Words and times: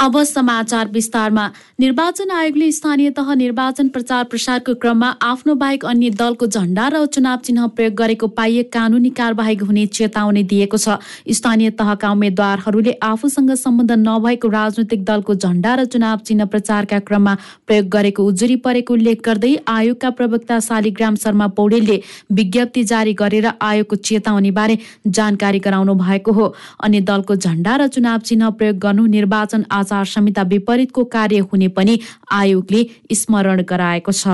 अब 0.00 0.22
समाचार 0.24 0.88
विस्तारमा। 0.88 1.46
निर्वाचन 1.80 2.30
आयोगले 2.30 2.70
स्थानीय 2.72 3.10
तह 3.10 3.32
निर्वाचन 3.34 3.88
प्रचार 3.88 4.24
प्रसारको 4.24 4.74
क्रममा 4.74 5.08
आफ्नो 5.22 5.54
बाहेक 5.54 5.84
अन्य 5.84 6.10
दलको 6.16 6.46
झण्डा 6.46 6.86
र 6.88 7.04
चुनाव 7.06 7.38
चिन्ह 7.44 7.66
प्रयोग 7.76 7.94
गरेको 7.94 8.26
पाइए 8.32 8.62
कानुनी 8.72 9.10
कारवाही 9.10 9.56
हुने 9.58 9.84
चेतावनी 9.88 10.42
दिएको 10.42 10.76
छ। 10.76 10.96
स्थानीय 11.30 11.70
तहका 11.76 12.10
उम्मेद्वारहरूले 12.10 12.92
आफूसँग 13.02 13.52
सम्बन्ध 13.54 13.92
नभएको 13.98 14.48
राजनैतिक 14.48 15.04
दलको 15.04 15.34
झण्डा 15.34 15.74
र 15.74 15.84
चुनाव 15.86 16.18
चिन्ह 16.24 16.44
प्रचारका 16.46 16.98
क्रममा 17.04 17.36
प्रयोग 17.66 17.88
गरेको 17.90 18.24
उजुरी 18.24 18.56
परेको 18.64 18.94
उल्लेख 18.94 19.20
गर्दै 19.20 19.52
आयोगका 19.68 20.10
प्रवक्ता 20.16 20.60
शालिग्राम 20.60 21.20
शर्मा 21.20 21.46
पौडेलले 21.60 22.00
विज्ञप्ति 22.32 22.84
जारी 22.86 23.14
गरेर 23.20 23.50
आयोगको 23.60 23.96
चेतावनीबारे 24.08 24.78
जानकारी 25.10 25.58
गराउनु 25.60 25.94
भएको 26.00 26.32
हो। 26.32 26.48
अन्य 26.80 27.00
दलको 27.04 27.36
झण्डा 27.36 27.76
र 27.76 27.92
चुनाव 27.92 28.18
चिन्ह 28.24 28.50
प्रयोग 28.56 28.78
गर्नु 28.80 29.06
निर्वाचन 29.18 29.68
आचार 29.90 30.04
संहिता 30.06 30.42
विपरीतको 30.46 31.04
कार्य 31.04 31.38
हुने 31.50 31.68
पनि 31.74 31.98
आयोगले 32.30 32.86
स्मरण 33.12 33.62
गराएको 33.66 34.12
छ। 34.12 34.26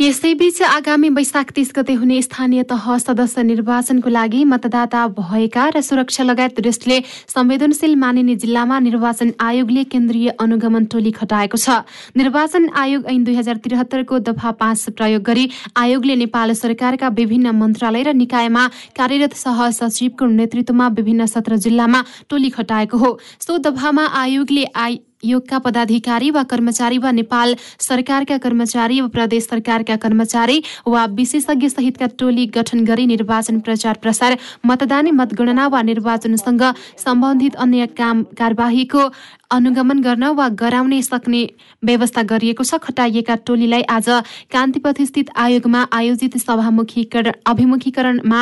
यसैबीच 0.00 0.60
आगामी 0.64 1.08
वैशाख 1.08 1.50
तीस 1.54 1.70
गते 1.74 1.92
हुने 1.94 2.20
स्थानीय 2.22 2.62
तह 2.62 2.86
सदस्य 2.98 3.42
निर्वाचनको 3.42 4.10
लागि 4.10 4.42
मतदाता 4.44 5.06
भएका 5.08 5.68
र 5.70 5.80
सुरक्षा 5.80 6.24
लगायत 6.24 6.60
दृष्टिले 6.60 6.98
संवेदनशील 7.30 7.94
मानिने 7.96 8.34
जिल्लामा 8.36 8.78
निर्वाचन 8.80 9.32
आयोगले 9.40 9.84
केन्द्रीय 9.86 10.28
अनुगमन 10.36 10.84
टोली 10.90 11.10
खटाएको 11.12 11.56
छ। 11.56 11.78
निर्वाचन 12.18 12.68
आयोग 12.74 13.06
ऐन 13.06 13.22
दुई 13.24 13.34
हजार 13.34 13.56
त्रिहत्तरको 13.62 14.18
दफा 14.26 14.50
पाँच 14.58 14.98
प्रयोग 14.98 15.22
गरी 15.22 15.48
आयोगले 15.78 16.16
नेपाल 16.16 16.52
सरकारका 16.58 17.08
विभिन्न 17.14 17.54
मन्त्रालय 17.54 18.02
र 18.02 18.18
निकायमा 18.18 18.66
कार्यरत 18.98 19.38
सह 19.38 19.70
सचिवको 19.70 20.26
नेतृत्वमा 20.26 20.88
विभिन्न 20.90 21.26
सत्र 21.30 21.56
जिल्लामा 21.62 22.04
टोली 22.28 22.50
खटाएको 22.50 22.98
हो। 22.98 23.18
सो 23.40 23.58
दफामा 23.62 24.10
आयोगले 24.26 24.64
आइ 24.74 25.00
योगका 25.24 25.58
पदाधिकारी 25.58 26.30
वा 26.30 26.42
कर्मचारी 26.42 26.98
वा 26.98 27.10
नेपाल 27.10 27.54
सरकारका 27.80 28.38
कर्मचारी 28.38 29.00
वा 29.00 29.08
प्रदेश 29.08 29.44
सरकारका 29.44 29.96
कर्मचारी 29.96 30.62
वा 30.86 31.04
विशेषज्ञ 31.12 31.68
सहितका 31.68 32.06
टोली 32.18 32.46
गठन 32.54 32.84
गरी 32.84 33.06
निर्वाचन 33.06 33.58
प्रचार 33.60 33.98
प्रसार 34.02 34.36
मतदानी 34.66 35.10
मतगणना 35.10 35.66
वा 35.68 35.82
निर्वाचनसँग 35.82 36.62
सम्बन्धित 36.98 37.54
अन्य 37.56 37.86
काम 37.98 38.22
कार्यवाहीको 38.38 39.08
अनुगमन 39.50 39.98
गर्न 40.02 40.24
वा 40.34 40.48
गराउने 40.60 41.00
सक्ने 41.02 41.42
व्यवस्था 41.84 42.22
गरिएको 42.22 42.64
छ। 42.64 42.74
खटाइएका 42.82 43.34
टोलीलाई 43.46 43.82
आज 43.88 44.08
कान्तिपथ 44.52 45.02
स्थित 45.02 45.30
आयोगमा 45.36 45.84
आयोजित 45.92 46.36
सभामुखीकरण 46.38 47.32
अभिमुखीकरणमा 47.46 48.40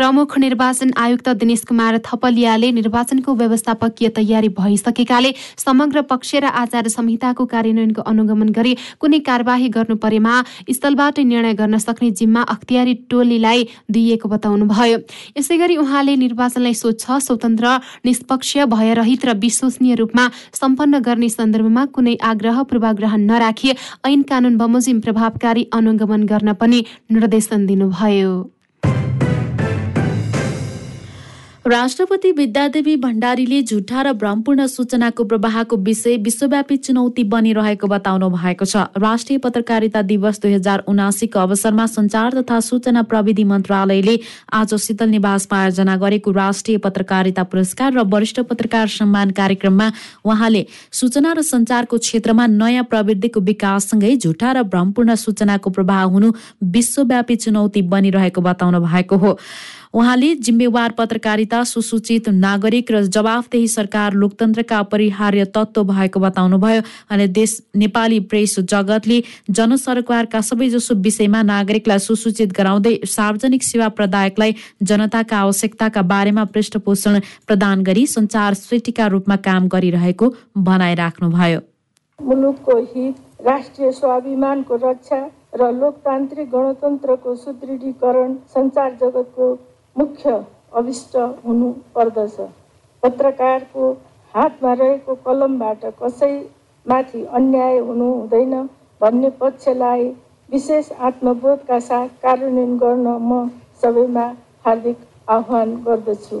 प्रमुख 0.00 0.36
निर्वाचन 0.38 0.90
आयुक्त 0.96 1.28
दिनेश 1.36 1.62
कुमार 1.68 1.98
थपलियाले 2.04 2.70
निर्वाचनको 2.72 3.34
व्यवस्थापकीय 3.36 4.08
तयारी 4.16 4.48
भइसकेकाले 4.58 5.32
समग्र 5.58 6.02
पक्ष 6.10 6.34
र 6.34 6.44
आचार 6.60 6.88
संहिताको 6.88 7.44
कार्यान्वयनको 7.46 8.02
अनुगमन 8.10 8.48
गरी 8.58 8.72
कुनै 8.96 9.18
कार्यवाही 9.26 9.68
गर्नु 9.68 9.96
परेमा 10.00 10.34
स्थलबाट 10.70 11.18
निर्णय 11.22 11.52
गर्न 11.54 11.78
सक्ने 11.78 12.10
जिम्मा 12.20 12.42
अख्तियारी 12.54 12.94
टोलीलाई 13.10 13.66
दिइएको 13.90 14.28
बताउनुभयो। 14.28 14.98
यसै 15.36 15.58
गरी 15.58 15.76
उहाँले 15.76 16.14
निर्वाचनलाई 16.16 16.74
स्वच्छ 16.74 17.18
स्वतन्त्र 17.26 17.74
निष्पक्ष 18.06 18.56
भयरहित 18.72 19.24
र 19.24 19.34
विश्वसनीय 19.36 19.94
रूपमा 20.00 20.24
सम्पन्न 20.60 21.00
गर्ने 21.08 21.28
सन्दर्भमा 21.28 21.84
कुनै 21.92 22.14
आग्रह 22.30 22.62
पूर्वाग्रह 22.72 23.16
नराखी 23.26 23.76
ऐन 24.06 24.22
कानून 24.32 24.56
बमोजिम 24.56 25.00
प्रभावकारी 25.00 25.66
अनुगमन 25.74 26.24
गर्न 26.32 26.52
पनि 26.56 26.80
निर्देशन 27.10 27.66
दिनुभयो। 27.66 28.32
राष्ट्रपति 31.66 32.30
विद्यादेवी 32.32 32.94
भण्डारीले 32.96 33.60
झुठा 33.62 34.02
र 34.02 34.12
भ्रमपूर्ण 34.16 34.66
सूचनाको 34.66 35.24
प्रवाहको 35.24 35.76
विषय 35.76 36.16
विश्वव्यापी 36.16 36.76
चुनौती 36.76 37.24
बनिरहेको 37.24 37.86
बताउनु 37.86 38.28
भएको 38.30 38.64
छ। 38.64 38.76
राष्ट्रिय 38.96 39.38
पत्रकारिता 39.38 40.02
दिवस 40.02 40.40
दुई 40.40 40.52
हजार 40.52 40.84
उनासीको 40.88 41.38
अवसरमा 41.38 41.86
संचार 41.86 42.40
तथा 42.40 42.60
सूचना 42.60 43.02
प्रविधि 43.04 43.44
मन्त्रालयले 43.44 44.18
आज 44.52 44.74
शीतल 44.74 45.08
निवासमा 45.10 45.58
आयोजना 45.60 45.96
गरेको 46.00 46.30
राष्ट्रिय 46.32 46.78
पत्रकारिता 46.80 47.42
पुरस्कार 47.44 47.92
र 47.92 48.04
वरिष्ठ 48.08 48.40
पत्रकार 48.48 48.88
सम्मान 48.88 49.30
कार्यक्रममा 49.36 49.90
उहाँले 50.24 50.64
सूचना 50.92 51.32
र 51.32 51.42
संचारको 51.44 51.98
क्षेत्रमा 51.98 52.46
नयाँ 52.56 52.84
प्रविधिको 52.88 53.40
विकाससँगै 53.42 54.16
झुठा 54.16 54.52
र 54.52 54.62
भ्रमपूर्ण 54.64 55.14
सूचनाको 55.26 55.70
प्रवाह 55.70 56.02
हुनु 56.08 56.32
विश्वव्यापी 56.72 57.36
चुनौती 57.36 57.82
बनिरहेको 57.84 58.40
बताउनु 58.40 58.80
भएको 58.80 59.16
हो। 59.16 59.36
उहाँले 59.94 60.34
जिम्मेवार 60.36 60.92
पत्रकारिता 60.98 61.62
सुसूचित 61.64 62.28
नागरिक 62.30 62.90
र 62.92 63.00
जवाफदेही 63.06 63.68
सरकार 63.68 64.12
लोकतन्त्रका 64.14 64.78
अपरिहार्य 64.78 65.44
तत्त्व 65.54 65.82
भएको 65.84 66.20
बताउनुभयो 66.20 66.82
अनि 67.10 67.26
देश 67.28 67.56
नेपाली 67.74 68.18
प्रेस 68.30 68.54
जगतले 68.62 69.22
जनसरकारका 69.50 70.40
सबैजसो 70.40 70.94
विषयमा 71.02 71.42
नागरिकलाई 71.42 71.98
सुसूचित 71.98 72.52
गराउँदै 72.58 72.94
सार्वजनिक 73.06 73.62
सेवा 73.62 73.88
प्रदायकलाई 73.98 74.54
जनताका 74.82 75.38
आवश्यकताका 75.38 76.02
बारेमा 76.04 76.44
पृष्ठपोषण 76.54 77.18
प्रदान 77.46 77.82
गरी 77.82 78.06
संचार 78.08 78.54
स्वीटिका 78.56 79.06
रूपमा 79.06 79.36
काम 79.42 79.66
गरिरहेको 79.68 80.28
भनाइराख्नुभयो 80.60 81.60
मुलुकको 82.18 82.78
हित 82.86 83.46
राष्ट्रिय 83.46 83.92
स्वाभिमानको 83.92 84.76
रक्षा 84.84 85.20
र 85.56 85.70
लोकतान्त्रिक 85.74 86.48
गणतन्त्रको 86.50 87.34
सुदृढीकरण 87.36 88.34
संचार 88.54 88.96
जगतको 89.00 89.50
मुख्य 89.96 90.32
अभिष्ट 90.76 91.16
हुनु 91.44 91.70
पर्दछ। 91.94 92.36
पत्रकारको 93.02 93.90
हातमा 94.34 94.72
रहेको 94.72 95.14
कलमबाट 95.24 95.84
कसैमाथि 96.02 97.24
अन्याय 97.38 97.78
हुनु 97.78 98.12
हुँदैन 98.12 98.54
भन्ने 99.00 99.30
पक्षलाई 99.40 100.08
विशेष 100.48 100.92
आत्मबोधका 101.08 101.78
साथ 101.80 102.08
कार्यान्वयन 102.22 102.76
गर्न 102.78 103.06
म 103.22 103.48
सबैमा 103.82 104.26
हार्दिक 104.64 104.98
आह्वान 105.28 105.74
गर्दछु। 105.84 106.40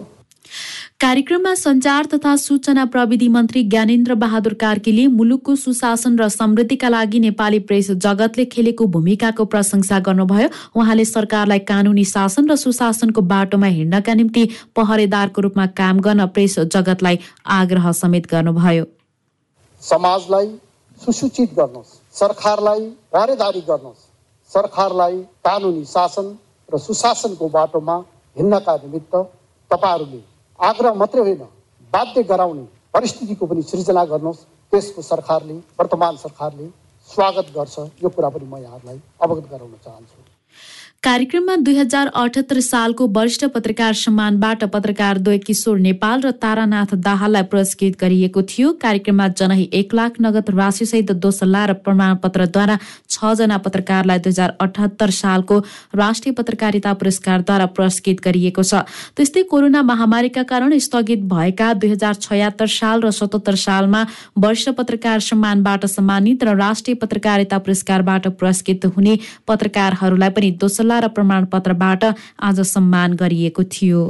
कार्यक्रममा 1.00 1.54
संचार 1.54 2.06
तथा 2.06 2.34
सूचना 2.36 2.84
प्रविधि 2.84 3.28
मन्त्री 3.28 3.62
ज्ञानेन्द्र 3.64 4.14
बहादुर 4.14 4.54
कार्कीले 4.54 5.06
मुलुकको 5.08 5.54
सुशासन 5.56 6.18
र 6.18 6.28
समृद्धिका 6.28 6.88
लागि 6.88 7.18
नेपाली 7.18 7.58
प्रेस 7.68 7.90
जगतले 8.04 8.44
खेलेको 8.44 8.86
भूमिकाको 8.86 9.44
प्रशंसा 9.44 9.98
गर्नुभयो। 10.00 10.48
उहाँले 10.76 11.04
सरकारलाई 11.04 11.58
कानूनी 11.64 12.04
शासन 12.04 12.50
र 12.50 12.56
सुशासनको 12.56 13.20
बाटोमा 13.24 13.66
हिँड्नका 13.78 14.14
निम्ति 14.14 14.44
पहरेदारको 14.76 15.40
रूपमा 15.40 15.66
काम 15.80 16.00
गर्न 16.04 16.26
प्रेस 16.36 16.58
जगतलाई 16.68 17.18
आग्रह 17.48 17.90
समेत 17.96 18.26
गर्नुभयो। 18.32 18.84
समाजलाई 19.82 20.48
सुसूचित 21.00 21.54
गर्नुहोस्। 21.56 21.96
सरकारलाई 22.14 22.84
पहरेदारी 23.12 23.60
गर्नुहोस्। 23.70 24.04
सरकारलाई 24.50 25.16
कानुनी 25.48 25.84
शासन 25.88 26.36
र 26.68 26.78
सुशासनको 26.78 27.48
बाटोमा 27.48 27.96
हिँड्नका 28.36 28.76
निमित्त 28.76 29.14
तपाईँहरूले 29.70 30.28
आग्रह 30.60 30.94
मात्रै 30.94 31.20
होइन 31.20 31.44
बाध्य 31.92 32.22
गराउने 32.30 32.64
परिस्थितिको 32.94 33.46
पनि 33.46 33.62
सृजना 33.64 34.04
गर्नुहोस्। 34.04 34.40
त्यसको 34.72 35.02
सरकारले 35.02 35.54
वर्तमान 35.80 36.16
सरकारले 36.16 36.66
स्वागत 37.08 37.46
गर्छ। 37.54 37.78
यो 38.02 38.08
कुरा 38.08 38.28
पनि 38.28 38.44
म 38.44 38.60
यहाँहरूलाई 38.60 39.00
अवगत 39.24 39.46
गराउन 39.52 39.72
चाहन्छु। 39.84 40.28
कार्यक्रममा 41.02 41.54
दुई 41.56 41.76
हजार 41.76 42.06
अठहत्तर 42.14 42.60
सालको 42.60 43.06
वरिष्ठ 43.08 43.44
पत्रकार 43.54 43.94
सम्मानबाट 43.98 44.64
पत्रकार 44.72 45.18
द्वय 45.18 45.38
किशोर 45.40 45.78
नेपाल 45.80 46.20
र 46.20 46.30
तारानाथ 46.42 46.92
दाहाललाई 47.06 47.42
पुरस्कृत 47.48 47.96
गरिएको 48.00 48.42
थियो। 48.52 48.72
कार्यक्रममा 48.82 49.28
जनही 49.40 49.68
एक 49.72 49.94
लाख 49.94 50.20
नगद 50.20 50.50
राशिसहित 50.58 51.12
दोसल्ला 51.24 51.64
र 51.66 51.72
प्रमाणपत्रद्वारा 51.86 52.76
छजना 53.20 53.56
पत्रकारलाई 53.60 54.18
दुई 54.18 54.32
हजार 54.32 54.56
अठहत्तर 54.60 55.10
सालको 55.12 55.58
राष्ट्रिय 55.94 56.32
पत्रकारिता 56.34 56.92
पुरस्कारद्वारा 56.94 57.66
पुरस्कृत 57.76 58.20
गरिएको 58.24 58.62
छ। 58.62 58.82
त्यस्तै 59.16 59.42
कोरोना 59.50 59.82
महामारीका 59.84 60.42
कारण 60.48 60.78
स्थगित 60.80 61.28
भएका 61.28 61.72
दुई 61.76 61.90
हजार 61.90 62.14
छयात्तर 62.20 62.66
साल 62.70 63.02
र 63.02 63.10
सतहत्तर 63.12 63.60
सालमा 63.64 64.00
वरिष्ठ 64.38 64.70
पत्रकार 64.78 65.20
सम्मानबाट 65.20 65.86
सम्मानित 65.88 66.44
र 66.44 66.56
राष्ट्रिय 66.56 66.94
पत्रकारिता 67.02 67.58
पुरस्कारबाट 67.60 68.28
पुरस्कृत 68.40 68.86
हुने 68.96 69.18
पत्रकारहरूलाई 69.48 70.30
पनि 70.30 70.50
दोसल्ला 70.60 70.98
र 71.00 71.08
प्रमाणपत्रबाट 71.12 72.04
आज 72.40 72.60
सम्मान 72.72 73.20
गरिएको 73.20 73.64
थियो। 73.76 74.02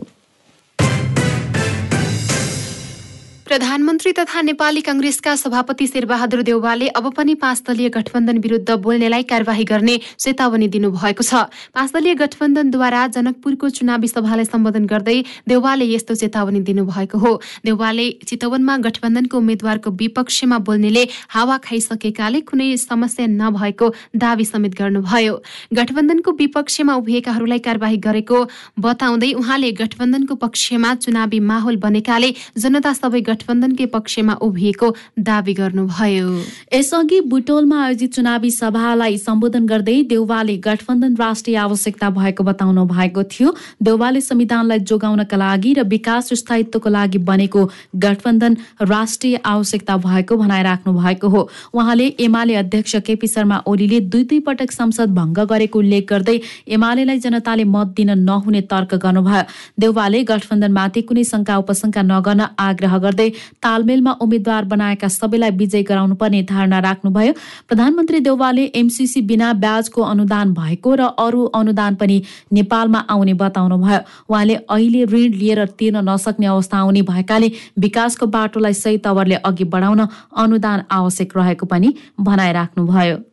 प्रधानमन्त्री 3.50 4.10
तथा 4.12 4.40
नेपाली 4.40 4.80
कंग्रेसका 4.80 5.34
सभापति 5.36 5.86
शेरबहादुर 5.86 6.42
देउवाले 6.42 6.88
अब 6.88 7.08
पनि 7.14 7.34
पाँच 7.34 7.62
दलीय 7.68 7.88
गठबन्धन 7.90 8.36
विरुद्ध 8.38 8.70
बोल्नेलाई 8.72 9.22
कार्यवाही 9.26 9.64
गर्ने 9.64 9.98
चेतावनी 10.18 10.68
दिनुभएको 10.70 11.22
छ। 11.22 11.34
पाँच 11.74 11.90
दलीय 11.92 12.14
गठबन्धनद्वारा 12.14 13.06
जनकपुरको 13.08 13.68
चुनावी 13.68 14.08
सभालाई 14.08 14.44
सम्बोधन 14.44 14.86
गर्दै 14.86 15.16
देउवाले 15.50 15.84
यस्तो 15.84 16.14
चेतावनी 16.14 16.60
दिनुभएको 16.62 17.18
हो। 17.18 17.32
देउवाले 17.64 18.06
चितवनमा 18.22 18.76
गठबन्धनको 18.86 19.38
उम्मेद्वारको 19.38 19.90
विपक्षमा 19.98 20.58
बोल्नेले 20.70 21.02
हावा 21.34 21.58
खाइसकेकाले 21.66 22.40
कुनै 22.46 22.70
समस्या 22.76 23.26
नभएको 23.26 23.90
दावी 24.14 24.44
समेत 24.44 24.78
गर्नुभयो। 24.78 25.34
गठबन्धनको 25.74 26.36
विपक्षमा 26.38 26.94
उभिएकाहरूलाई 27.02 27.58
कार्यवाही 27.66 27.98
गरेको 28.06 28.38
बताउँदै 28.78 29.32
उहाँले 29.42 29.72
गठबन्धनको 29.82 30.34
पक्षमा 30.38 30.94
चुनावी 31.02 31.40
माहौल 31.50 31.82
बनेकाले 31.82 32.32
जनता 32.58 32.94
सबै 33.02 33.26
गठबन्धनकै 33.40 33.86
पक्षमा 33.86 34.34
उभिएको 34.42 34.88
दावी 35.18 35.52
गर्नुभयो। 35.54 36.28
यसअघि 36.74 37.20
बुटोलमा 37.24 37.76
आयोजित 37.84 38.14
चुनावी 38.14 38.50
सभालाई 38.50 39.16
सम्बोधन 39.18 39.66
गर्दै 39.66 40.02
देउवाले 40.12 40.56
गठबन्धन 40.60 41.14
राष्ट्रिय 41.16 41.56
आवश्यकता 41.56 42.10
भएको 42.10 42.44
बताउनु 42.44 42.84
भएको 42.84 43.22
थियो। 43.24 43.54
देउवाले 43.82 44.20
संविधानलाई 44.20 44.78
जोगाउनका 44.84 45.36
लागि 45.36 45.72
र 45.72 45.82
विकास 45.88 46.32
स्थायित्वको 46.34 46.88
लागि 46.90 47.18
बनेको 47.24 47.62
गठबन्धन 47.96 48.56
राष्ट्रिय 48.84 49.36
आवश्यकता 49.44 49.96
भएको 49.96 50.36
भनाइराख्नु 50.36 50.92
भएको 50.92 51.28
हो। 51.28 51.48
उहाँले 51.74 52.06
एमाले 52.20 52.54
अध्यक्ष 52.54 52.96
केपी 53.06 53.26
शर्मा 53.26 53.62
ओलीले 53.66 54.00
दुई 54.12 54.24
दुई 54.24 54.40
पटक 54.44 54.70
संसद 54.72 55.14
भङ्ग 55.16 55.38
गरेको 55.50 55.78
उल्लेख 55.78 56.04
गर्दै 56.12 56.38
एमालेलाई 56.68 57.18
जनताले 57.18 57.64
मत 57.64 57.88
दिन 57.96 58.10
नहुने 58.20 58.60
तर्क 58.68 58.94
गर्नुभयो। 59.00 59.42
देउवाले 59.80 60.22
गठबन्धनमाथि 60.30 61.02
कुनै 61.08 61.24
शङ्का 61.24 61.56
उपशङ्का 61.62 62.02
नगर्न 62.02 62.40
आग्रह 62.58 62.98
गर्दै 62.98 63.29
तालमेलमा 63.62 64.12
उम्मेद्वार 64.20 64.64
बनाएका 64.64 65.08
सबैलाई 65.08 65.50
विजय 65.50 65.82
गराउनुपर्ने 65.82 66.42
धारणा 66.42 66.78
राख्नुभयो। 66.78 67.32
प्रधानमन्त्री 67.68 68.20
देउवाले 68.20 68.64
एमसिसी 68.74 69.20
बिना 69.22 69.52
ब्याजको 69.52 70.02
अनुदान 70.02 70.52
भएको 70.54 70.94
र 70.94 71.00
अरू 71.18 71.44
अनुदान 71.54 71.94
पनि 71.94 72.22
नेपालमा 72.52 72.98
आउने 73.10 73.34
बताउनुभयो। 73.34 74.00
उहाँले 74.30 74.54
अहिले 74.54 75.04
ऋण 75.04 75.32
लिएर 75.34 75.64
तिर्न 75.78 76.08
नसक्ने 76.08 76.46
अवस्था 76.46 76.78
आउने 76.78 77.02
भएकाले 77.02 77.50
विकासको 77.78 78.26
बाटोलाई 78.26 78.74
सही 78.74 78.98
तवरले 78.98 79.34
अघि 79.44 79.64
बढाउन 79.64 80.06
अनुदान 80.36 80.82
आवश्यक 80.90 81.36
रहेको 81.36 81.66
पनि 81.66 81.94
भनाइराख्नुभयो। 82.20 83.29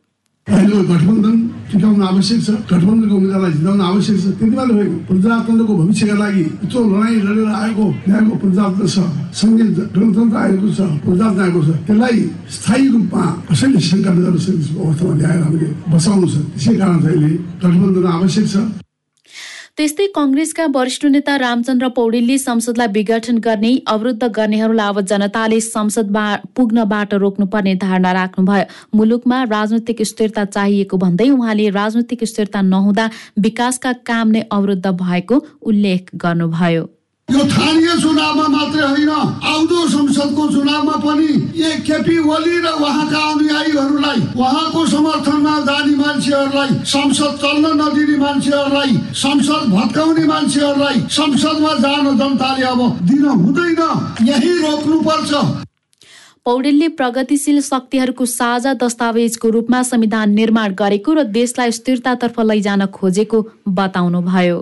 अहिले 0.48 0.76
गठबन्धन 0.88 1.36
टिकाउन 1.70 2.02
आवश्यक 2.02 2.40
छ 2.46 2.50
गठबन्धनको 2.70 3.14
उम्मेद्वारलाई 3.16 3.52
जिताउन 3.52 3.80
आवश्यक 3.88 4.16
छ 4.16 4.26
त्यति 4.38 4.56
मात्र 4.56 4.72
भएको 4.78 4.96
प्रजातन्त्रको 5.08 5.74
भविष्यका 5.80 6.16
लागि 6.22 6.44
यत्रो 6.62 6.80
लडाइँ 6.88 7.20
लडेर 7.26 7.48
आएको 7.58 7.84
न्यायको 8.08 8.34
प्रजातन्त्र 8.44 8.86
छ 8.94 8.96
सङ्घीय 9.40 9.68
गणतन्त्र 9.96 10.36
आएको 10.38 10.68
छ 10.72 10.80
प्रजातन्त्र 11.04 11.42
आएको 11.44 11.60
छ 11.66 11.68
त्यसलाई 11.86 12.18
स्थायी 12.56 12.88
रूपमा 12.94 13.24
कसैले 13.48 13.80
शङ्का 13.90 14.10
सक्ने 14.38 14.66
अवस्थामा 14.80 15.14
ल्याएर 15.20 15.40
हामीले 15.44 15.68
बसाउनु 15.92 16.26
छ 16.32 16.36
त्यसै 16.48 16.74
कारण 16.80 16.98
चाहिँ 17.04 17.32
गठबन्धन 17.62 18.06
आवश्यक 18.16 18.46
छ 18.52 18.87
त्यस्तै 19.78 20.06
कङ्ग्रेसका 20.14 20.64
वरिष्ठ 20.74 21.04
नेता 21.14 21.34
रामचन्द्र 21.40 21.88
पौडेलले 21.96 22.38
संसदलाई 22.44 22.88
विघटन 22.94 23.36
गर्ने 23.44 23.70
अवरुद्ध 23.92 24.28
गर्नेहरूलाई 24.38 24.88
अब 24.94 24.98
जनताले 25.10 25.60
संसदमा 25.68 26.24
पुग्नबाट 26.56 27.14
रोक्नुपर्ने 27.24 27.74
धारणा 27.86 28.12
राख्नुभयो। 28.18 28.64
मुलुकमा 28.98 29.38
राजनैतिक 29.54 30.02
स्थिरता 30.12 30.44
चाहिएको 30.58 31.02
भन्दै 31.06 31.30
उहाँले 31.30 31.70
राजनैतिक 31.78 32.24
स्थिरता 32.34 32.66
नहुँदा 32.74 33.08
विकासका 33.46 33.92
काम 34.10 34.36
नै 34.36 34.46
अवरुद्ध 34.52 34.86
भएको 35.06 35.44
उल्लेख 35.62 36.14
गर्नुभयो। 36.24 36.86
यो 37.28 37.40
स्थानीय 37.44 37.88
चुनावमा 38.00 38.46
मात्रै 38.48 38.82
होइन 38.82 39.08
आउँदो 39.08 39.78
संसदको 39.88 40.44
चुनावमा 40.48 40.92
पनि 41.04 41.28
एक 41.60 41.82
केपी 41.84 42.16
ओली 42.24 42.56
र 42.64 42.68
उहाँका 42.80 43.20
अनुयायीहरूलाई 43.30 44.20
उहाँको 44.32 44.84
समर्थनमा 44.86 45.54
जाने 45.68 45.96
मान्छेहरूलाई 45.96 46.70
संसद 46.88 47.34
चल्न 47.42 47.72
नदिने 47.80 48.16
मान्छेहरूलाई 48.16 48.92
संसद 49.14 49.68
भत्काउने 49.74 50.24
मान्छेहरूलाई 50.24 50.96
संसदमा 51.18 51.72
जान 51.84 52.06
जनताले 52.16 52.64
अब 52.64 52.80
दिन 53.04 53.24
हुँदैन 53.36 53.82
यही 54.24 54.52
रोक्नुपर्छ। 54.64 55.32
पौडेलले 56.48 56.88
प्रगतिशील 56.96 57.60
शक्तिहरूको 57.60 58.24
साझा 58.24 58.72
दस्तावेजको 58.80 59.48
रूपमा 59.50 59.82
संविधान 59.82 60.32
निर्माण 60.32 60.74
गरेको 60.80 61.12
र 61.12 61.28
देशलाई 61.36 61.70
स्थिरतातर्फ 61.76 62.40
लैजान 62.40 62.86
खोजेको 62.96 63.44
बताउनुभयो। 63.68 64.58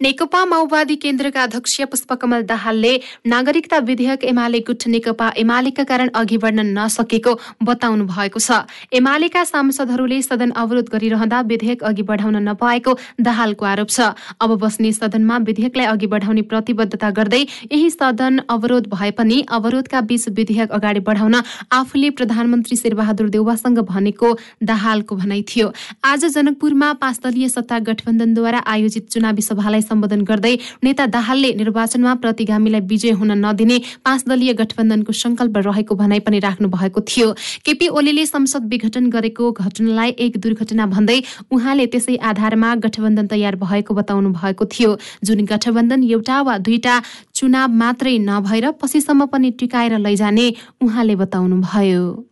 नेकपा 0.00 0.44
माओवादी 0.44 0.94
केन्द्रका 0.96 1.42
अध्यक्ष 1.42 1.80
पुष्पकमल 1.90 2.42
दाहालले 2.46 2.90
नागरिकता 3.26 3.78
विधेयक 3.82 4.24
एमाले 4.24 4.58
गुट 4.66 4.86
नेकपा 4.86 5.30
एमालेका 5.36 5.84
कारण 5.84 6.08
अघि 6.14 6.36
बढ्न 6.38 6.60
नसकेको 6.68 7.32
बताउनु 7.62 8.04
भएको 8.06 8.38
छ। 8.38 8.62
एमालेका 8.94 9.42
सांसदहरूले 9.44 10.20
सदन 10.22 10.50
अवरोध 10.54 10.88
गरिरहँदा 10.92 11.40
विधेयक 11.50 11.82
अघि 11.82 12.02
बढाउन 12.04 12.36
नपाएको 12.48 12.94
दाहालको 13.20 13.64
आरोप 13.66 13.88
छ। 13.90 14.00
अब 14.38 14.54
बस्ने 14.56 14.92
सदनमा 14.92 15.38
विधेयकलाई 15.48 15.86
अघि 15.88 16.06
बढाउने 16.06 16.42
प्रतिबद्धता 16.46 17.10
गर्दै 17.18 17.42
यही 17.42 17.90
सदन 17.90 18.38
अवरोध 18.48 18.86
भए 18.94 19.10
पनि 19.18 19.40
अवरोधका 19.50 20.00
बीच 20.06 20.28
विधेयक 20.38 20.78
अगाडि 20.78 21.00
बढाउन 21.10 21.34
आफूले 21.72 22.10
प्रधानमन्त्री 22.14 22.76
शेरबहादुर 22.76 23.28
देउवासँग 23.30 23.82
भनेको 23.90 24.32
दाहालको 24.62 25.16
भनाइ 25.16 25.42
थियो। 25.50 25.72
आज 26.04 26.24
जनकपुरमा 26.28 26.92
पाँच 27.02 27.20
दलीय 27.26 27.48
सत्ता 27.48 27.78
गठबन्धनद्वारा 27.90 28.62
आयोजित 28.68 29.10
चुनावी 29.10 29.42
सभालाई 29.42 29.86
सम्बोधन 29.88 30.22
गर्दै 30.30 30.54
नेता 30.84 31.06
दाहालले 31.08 31.52
निर्वाचनमा 31.54 32.14
प्रतिगामीलाई 32.22 32.80
विजय 32.90 33.12
हुन 33.18 33.32
नदिने 33.44 33.78
पाँच 34.04 34.24
दलीय 34.28 34.52
गठबन्धनको 34.60 35.12
संकल्प 35.14 35.56
रहेको 35.66 35.94
भनाइ 35.94 36.20
पनि 36.20 36.38
राख्नु 36.38 36.68
भएको 36.68 37.00
थियो। 37.10 37.28
केपी 37.64 37.88
ओलीले 37.98 38.26
संसद 38.26 38.68
विघटन 38.70 39.08
गरेको 39.10 39.50
घटनालाई 39.54 40.10
एक 40.18 40.36
दुर्घटना 40.38 40.86
भन्दै 40.86 41.18
उहाँले 41.50 41.86
त्यसै 41.86 42.16
आधारमा 42.30 42.74
गठबन्धन 42.84 43.26
तयार 43.26 43.56
भएको 43.56 43.94
बताउनु 43.94 44.30
भएको 44.32 44.64
थियो। 44.66 44.90
जुन 45.24 45.44
गठबन्धन 45.46 46.02
एउटा 46.04 46.40
वा 46.42 46.58
दुईटा 46.58 47.00
चुनाव 47.34 47.68
मात्रै 47.80 48.16
नभएर 48.20 48.70
पछिसम्म 48.80 49.26
पनि 49.26 49.50
टिकाएर 49.58 49.98
लैजाने 49.98 50.46
उहाँले 50.82 51.16
बताउनुभयो। 51.16 52.27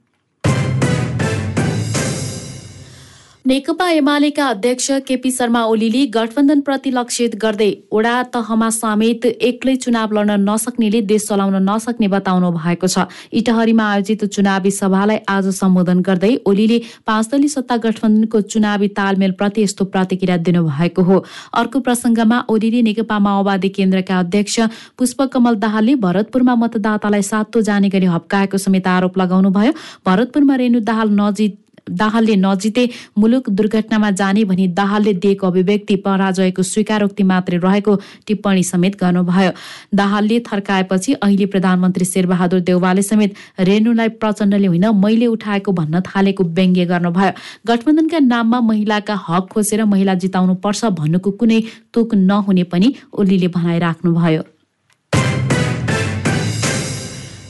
नेकपा 3.46 3.88
एमालेका 3.90 4.46
अध्यक्ष 4.48 4.90
केपी 5.06 5.31
शर्मा 5.31 5.60
ओलीले 5.64 6.04
गठबन्धनप्रति 6.14 6.90
लक्षित 6.90 7.34
गर्दै 7.43 7.70
ओडा 7.94 8.14
तहमा 8.34 8.69
समेत 8.70 9.26
एक्लै 9.26 9.75
चुनाव 9.76 10.12
लड्न 10.14 10.38
नसक्नेले 10.40 11.00
देश 11.02 11.26
चलाउन 11.28 11.54
नसक्ने 11.62 12.08
बताउनु 12.08 12.50
भएको 12.52 12.87
छ। 12.87 13.04
इटहरीमा 13.32 13.84
आयोजित 13.90 14.25
चुनावी 14.26 14.70
सभालाई 14.72 15.19
आज 15.28 15.48
सम्बोधन 15.54 16.00
गर्दै 16.08 16.34
ओलीले 16.44 16.78
पाँच 17.06 17.28
दलीय 17.32 17.48
सत्ता 17.48 17.76
गठबन्धनको 17.84 18.40
चुनावी 18.48 18.88
तालमेलप्रति 18.98 19.62
यस्तो 19.62 19.84
प्रतिक्रिया 19.94 20.37
दिनुभएको 20.43 21.02
हो। 21.02 21.22
अर्को 21.54 21.81
प्रसङ्गमा 21.87 22.38
ओलीले 22.50 22.82
नेकपा 22.82 23.19
माओवादी 23.28 23.69
केन्द्रका 23.78 24.19
अध्यक्ष 24.19 24.58
पुष्पकमल 24.98 25.54
दाहालले 25.62 25.94
भरतपुरमा 26.02 26.54
मतदातालाई 26.64 27.22
सातो 27.22 27.62
जाने 27.62 27.88
गरी 27.94 28.10
हप्काएको 28.10 28.58
समेत 28.58 28.87
आरोप 28.96 29.19
लगाउनुभयो। 29.19 29.72
भरतपुरमा 30.06 30.56
रेणु 30.56 30.81
दाहाल 30.90 31.14
नजित 31.20 31.56
दाहालले 31.91 32.37
नजिते 32.37 32.88
मुलुक 33.19 33.50
दुर्घटनामा 33.50 34.11
जाने 34.11 34.44
भनी 34.44 34.67
दाहालले 34.69 35.12
दिएको 35.15 35.47
अभिव्यक्ति 35.47 35.97
पराजयको 35.97 36.62
स्वीकारोक्ति 36.62 37.23
मात्रै 37.23 37.59
रहेको 37.59 37.94
टिप्पणी 38.27 38.62
समेत 38.62 38.97
गर्नुभयो। 39.00 39.50
दाहालले 39.94 40.41
थर्काएपछि 40.41 41.12
अहिले 41.15 41.47
प्रधानमन्त्री 41.47 42.05
शेरबहादुर 42.05 42.61
देउवाले 42.61 43.03
समेत 43.03 43.35
रेणुलाई 43.60 44.08
प्रचण्डले 44.19 44.67
होइन 44.67 44.87
मैले 44.94 45.27
उठाएको 45.27 45.72
भन्न 45.72 46.01
थालेको 46.01 46.44
व्यङ्ग्य 46.44 46.84
गर्नुभयो। 46.87 47.32
गठबन्धनका 47.67 48.19
नाममा 48.19 48.60
महिलाका 48.60 49.15
हक 49.29 49.49
खोसेर 49.53 49.84
महिला 49.84 50.15
जिताउनु 50.15 50.55
पर्छ 50.65 50.84
भन्नुको 50.99 51.31
कुनै 51.31 51.63
तुक 51.94 52.15
नहुने 52.15 52.63
पनि 52.72 52.94
ओलीले 53.13 53.49
भनाइराख्नुभयो। 53.49 54.43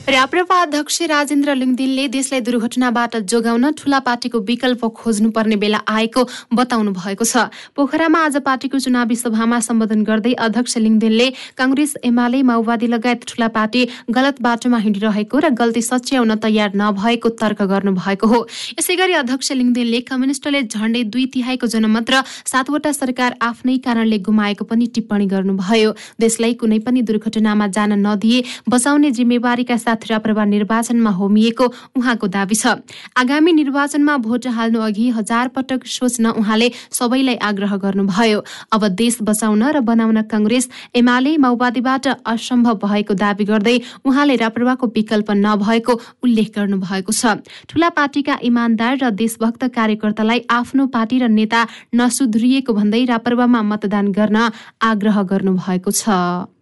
राप्रपा 0.07 0.55
अध्यक्ष 0.61 1.01
राजेन्द्र 1.03 1.53
लिङदिनले 1.53 2.07
देशलाई 2.07 2.41
दुर्घटनाबाट 2.41 3.15
जोगाउन 3.27 3.71
ठूला 3.75 3.97
पार्टीको 3.99 4.39
विकल्प 4.39 4.85
खोज्नुपर्ने 4.95 5.55
बेला 5.59 5.79
आएको 5.85 6.23
बताउनु 6.55 6.91
भएको 6.95 7.25
छ। 7.25 7.51
पोखरामा 7.75 8.19
आज 8.25 8.37
पार्टीको 8.39 8.79
चुनावी 8.79 9.15
सभामा 9.17 9.59
सम्बोधन 9.59 10.03
गर्दै 10.07 10.33
अध्यक्ष 10.39 10.77
लिङदेनले 10.77 11.27
काङ्ग्रेस 11.59 11.95
एमाले 12.07 12.41
माओवादी 12.41 12.87
लगायत 12.87 13.25
ठूला 13.27 13.47
पार्टी 13.51 13.81
गलत 14.09 14.39
बाटोमा 14.39 14.77
हिँडिरहेको 14.79 15.39
र 15.39 15.49
गल्ती 15.51 15.81
सच्याउन 15.81 16.35
तयार 16.39 16.71
नभएको 16.79 17.29
तर्क 17.35 17.61
गर्नुभएको 17.67 18.27
हो। 18.27 18.39
यसै 18.79 18.95
गरी 18.95 19.13
अध्यक्ष 19.19 19.51
लिङदेनले 19.59 19.99
कम्युनिष्टले 20.07 20.63
झण्डै 20.63 21.03
दुई 21.11 21.25
तिहाईको 21.35 21.67
जनमत 21.67 22.07
र 22.07 22.23
सातवटा 22.47 22.91
सरकार 22.95 23.35
आफ्नै 23.43 23.77
कारणले 23.83 24.23
गुमाएको 24.23 24.63
पनि 24.71 24.87
टिप्पणी 24.95 25.27
गर्नुभयो। 25.35 25.91
देशलाई 26.15 26.53
कुनै 26.63 26.79
पनि 26.87 27.01
दुर्घटनामा 27.03 27.67
जान 27.75 27.99
नदिए 28.07 28.41
बचाउने 28.71 29.11
जिम्मेवारीका 29.11 29.77
साथ 29.77 29.95
राप्रपा 30.05 30.43
निर्वाचनमा 30.45 31.11
होमिएको 31.11 31.65
उहाँको 31.97 32.27
दावी 32.27 32.55
छ। 32.55 32.77
आगामी 33.17 33.51
निर्वाचनमा 33.53 34.17
भोट 34.17 34.47
हाल्नु 34.47 34.79
अघि 34.79 35.09
हजार 35.17 35.47
पटक 35.55 35.85
सोच्न 35.87 36.25
उहाँले 36.37 36.67
सबैलाई 36.91 37.35
आग्रह 37.41 37.75
गर्नुभयो। 37.77 38.39
अब 38.73 38.87
देश 38.93 39.17
बचाउन 39.21 39.63
र 39.63 39.79
बनाउन 39.81 40.21
काङ्ग्रेस 40.27 40.69
एमाले 40.95 41.37
माओवादीबाट 41.37 42.07
असम्भव 42.25 42.75
भएको 42.77 43.13
दावी 43.13 43.45
गर्दै 43.45 43.77
उहाँले 44.05 44.35
राप्रपाको 44.35 44.87
विकल्प 44.87 45.31
नभएको 45.31 45.93
उल्लेख 46.23 46.47
गर्नुभएको 46.55 47.11
छ। 47.11 47.41
ठूला 47.69 47.89
पार्टीका 47.89 48.37
इमान्दार 48.43 48.97
र 49.01 49.09
देशभक्त 49.15 49.63
कार्यकर्तालाई 49.71 50.45
आफ्नो 50.49 50.87
पार्टी 50.87 51.17
र 51.19 51.27
नेता 51.29 51.61
नसुध्रिएको 51.95 52.73
भन्दै 52.73 53.03
राप्रपामा 53.05 53.61
मतदान 53.61 54.11
गर्न 54.11 54.37
आग्रह 54.81 55.21
गर्नुभएको 55.23 55.91
छ। 55.91 56.56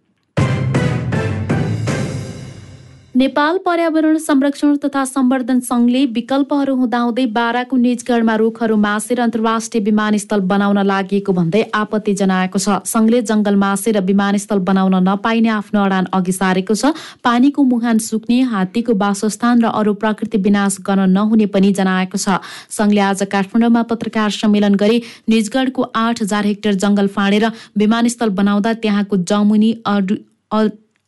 नेपाल 3.16 3.58
पर्यावरण 3.66 4.18
संरक्षण 4.18 4.76
तथा 4.84 5.04
सम्वर्धन 5.06 5.60
सङ्घले 5.64 6.04
विकल्पहरू 6.16 6.74
हुँदाहुँदै 6.76 7.26
बाराको 7.36 7.78
निजगढमा 7.78 8.36
रुखहरू 8.38 8.76
मासेर 8.76 9.20
अन्तर्राष्ट्रिय 9.22 9.84
विमानस्थल 9.84 10.40
बनाउन 10.50 10.80
लागि 10.88 11.22
भन्दै 11.30 11.62
आपत्ति 11.74 12.14
जनाएको 12.14 12.60
छ। 12.60 12.76
सङ्घले 12.86 13.22
जङ्गल 13.32 13.56
मासेर 13.56 14.00
विमानस्थल 14.04 14.60
बनाउन 14.68 14.96
नपाइने 15.08 15.50
आफ्नो 15.50 15.84
अडान 15.86 16.12
अघि 16.12 16.32
सारेको 16.40 16.76
छ। 16.76 16.92
पानीको 17.24 17.64
मुहान 17.72 18.04
सुक्ने 18.04 18.42
हात्तीको 18.52 19.00
वासस्थान 19.00 19.64
र 19.64 19.72
अरू 19.80 19.94
प्रकृति 20.04 20.38
विनाश 20.44 20.78
गर्न 20.84 21.10
नहुने 21.16 21.48
पनि 21.56 21.72
जनाएको 21.72 22.20
छ। 22.20 22.44
सङ्घले 22.70 23.02
आज 23.08 23.24
काठमाडौँमा 23.32 23.84
पत्रकार 23.96 24.30
सम्मेलन 24.44 24.76
गरी 24.76 25.02
निजगढको 25.32 25.92
आठ 26.04 26.22
हजार 26.22 26.46
हेक्टर 26.46 26.84
जङ्गल 26.84 27.08
फाँडेर 27.16 27.52
विमानस्थल 27.80 28.40
बनाउँदा 28.42 28.74
त्यहाँको 28.84 29.24
जमुनी 29.24 29.72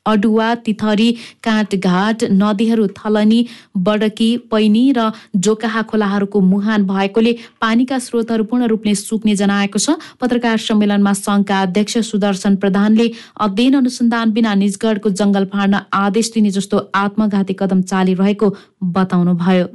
अडुवा 0.08 0.54
तिथरी 0.66 1.10
काँटघाट 1.44 2.24
नदीहरू 2.34 2.88
थलनी 2.98 3.40
बडकी 3.88 4.30
पैनी 4.52 4.84
र 4.98 5.10
जोकाहा 5.38 5.82
खोलाहरूको 5.90 6.40
मुहान 6.44 6.86
भएकोले 6.88 7.34
पानीका 7.62 8.00
स्रोतहरू 8.00 8.44
पूर्ण 8.44 8.68
रूपले 8.68 8.96
सुक्ने 8.98 9.36
जनाएको 9.36 9.80
छ। 9.80 9.98
पत्रकार 10.22 10.58
सम्मेलनमा 10.60 11.14
सङ्घका 11.16 11.62
अध्यक्ष 11.62 11.98
सुदर्शन 12.10 12.56
प्रधानले 12.58 13.08
अध्ययन 13.40 13.74
अनुसन्धान 13.78 14.32
बिना 14.32 14.54
निजगढको 14.62 15.10
जङ्गल 15.22 15.46
फाड्न 15.54 15.84
आदेश 15.96 16.32
दिने 16.36 16.52
जस्तो 16.52 16.78
आत्मघाती 16.96 17.54
कदम 17.60 17.82
चालिरहेको 17.92 18.54
बताउनुभयो। 18.96 19.68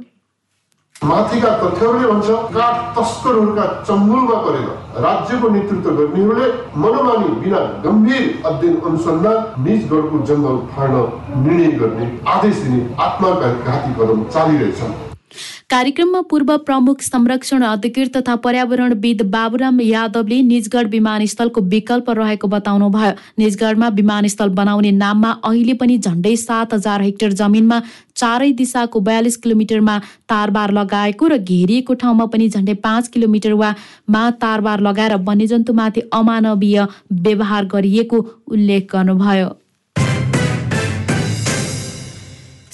माथिका 1.05 1.49
तथ्यहरूले 1.61 2.07
भन्छ 2.07 2.27
काठ 2.55 2.75
तस्करहरूका 2.97 3.65
चङ्गुलमा 3.87 4.37
परेर 4.45 4.67
राज्यको 5.05 5.49
नेतृत्व 5.55 5.95
गर्नेहरूले 5.97 6.47
मनमानी 6.83 7.29
बिना 7.41 7.63
गम्भीर 7.85 8.27
अध्ययन 8.45 8.75
अनुसन्धान 8.89 9.63
निजगढको 9.63 10.25
जङ्गल 10.29 10.59
फाड्न 10.75 11.07
निर्णय 11.39 11.71
गर्ने 11.79 12.11
आदेश 12.35 12.61
दिने 12.63 12.85
आत्मघाती 13.07 13.97
कदम 13.99 14.23
चालिरहेछन् 14.35 15.12
कार्यक्रममा 15.69 16.21
पूर्व 16.29 16.55
प्रमुख 16.65 17.01
संरक्षण 17.03 17.63
अधिकृत 17.63 18.17
तथा 18.17 18.35
पर्यावरणविद 18.43 19.21
बाबुराम 19.31 19.79
यादवले 19.81 20.41
निजगढ 20.43 20.89
विमानस्थलको 20.89 21.61
विकल्प 21.73 22.09
रहेको 22.19 22.47
बताउनु 22.47 22.89
भयो 22.89 23.11
निजगढमा 23.39 23.87
विमानस्थल 23.95 24.49
बनाउने 24.59 24.91
नाममा 24.97 25.31
अहिले 25.43 25.73
पनि 25.81 25.97
झण्डै 25.97 26.35
सात 26.37 26.73
हजार 26.73 27.01
हेक्टर 27.01 27.31
जमिनमा 27.41 27.79
चारै 28.15 28.51
दिशाको 28.53 28.99
बयालिस 29.01 29.37
किलोमिटरमा 29.43 29.97
तारबार 30.29 30.71
लगाएको 30.73 31.27
र 31.27 31.37
घेरिएको 31.39 31.93
ठाउँमा 32.03 32.25
पनि 32.35 32.49
झन्डै 32.49 32.73
पाँच 32.85 33.07
किलोमिटर 33.15 33.53
वा 33.63 33.73
मा 34.09 34.29
तारबार 34.43 34.85
लगाएर 34.89 35.15
वन्यजन्तुमाथि 35.29 36.07
अमानवीय 36.13 36.85
व्यवहार 37.25 37.65
गरिएको 37.73 38.23
उल्लेख 38.47 38.95
गर्नुभयो। 38.95 39.51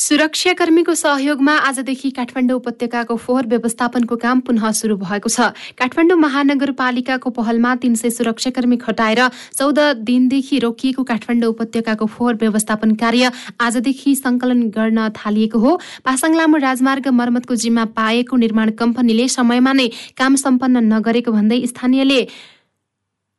सुरक्षाकर्मीको 0.10 0.94
सहयोगमा 0.96 1.54
आजदेखि 1.70 2.10
काठमाडौँ 2.12 2.56
उपत्यकाको 2.58 3.16
फोहोर 3.16 3.46
व्यवस्थापनको 3.48 4.16
काम 4.18 4.40
पुनः 4.42 4.72
सुरु 4.74 4.96
भएको 4.98 5.30
छ। 5.30 5.54
काठमाडौँ 5.78 6.18
महानगरपालिकाको 6.18 7.30
पहलमा 7.30 7.76
तीन 7.78 7.94
सय 7.94 8.10
सुरक्षाकर्मी 8.10 8.78
खटाएर 8.82 9.22
चौध 9.54 9.80
दिनदेखि 10.02 10.60
रोकिएको 10.66 11.04
काठमाडौँ 11.06 11.50
उपत्यकाको 11.54 12.06
फोहोर 12.10 12.36
व्यवस्थापन 12.42 12.96
कार्य 12.98 13.32
आजदेखि 13.62 14.16
सङ्कलन 14.18 14.62
गर्न 14.74 15.10
थालिएको 15.14 15.60
हो। 15.62 15.78
पासाङ 16.02 16.42
लामो 16.42 16.58
राजमार्ग 16.58 17.08
मर्मतको 17.14 17.56
जिम्मा 17.62 17.86
पाएको 17.94 18.34
निर्माण 18.36 18.70
कम्पनीले 18.82 19.28
समयमा 19.30 19.74
नै 19.74 19.88
काम 20.18 20.36
सम्पन्न 20.42 20.90
नगरेको 20.90 21.32
भन्दै 21.32 21.66
स्थानीयले 21.70 22.22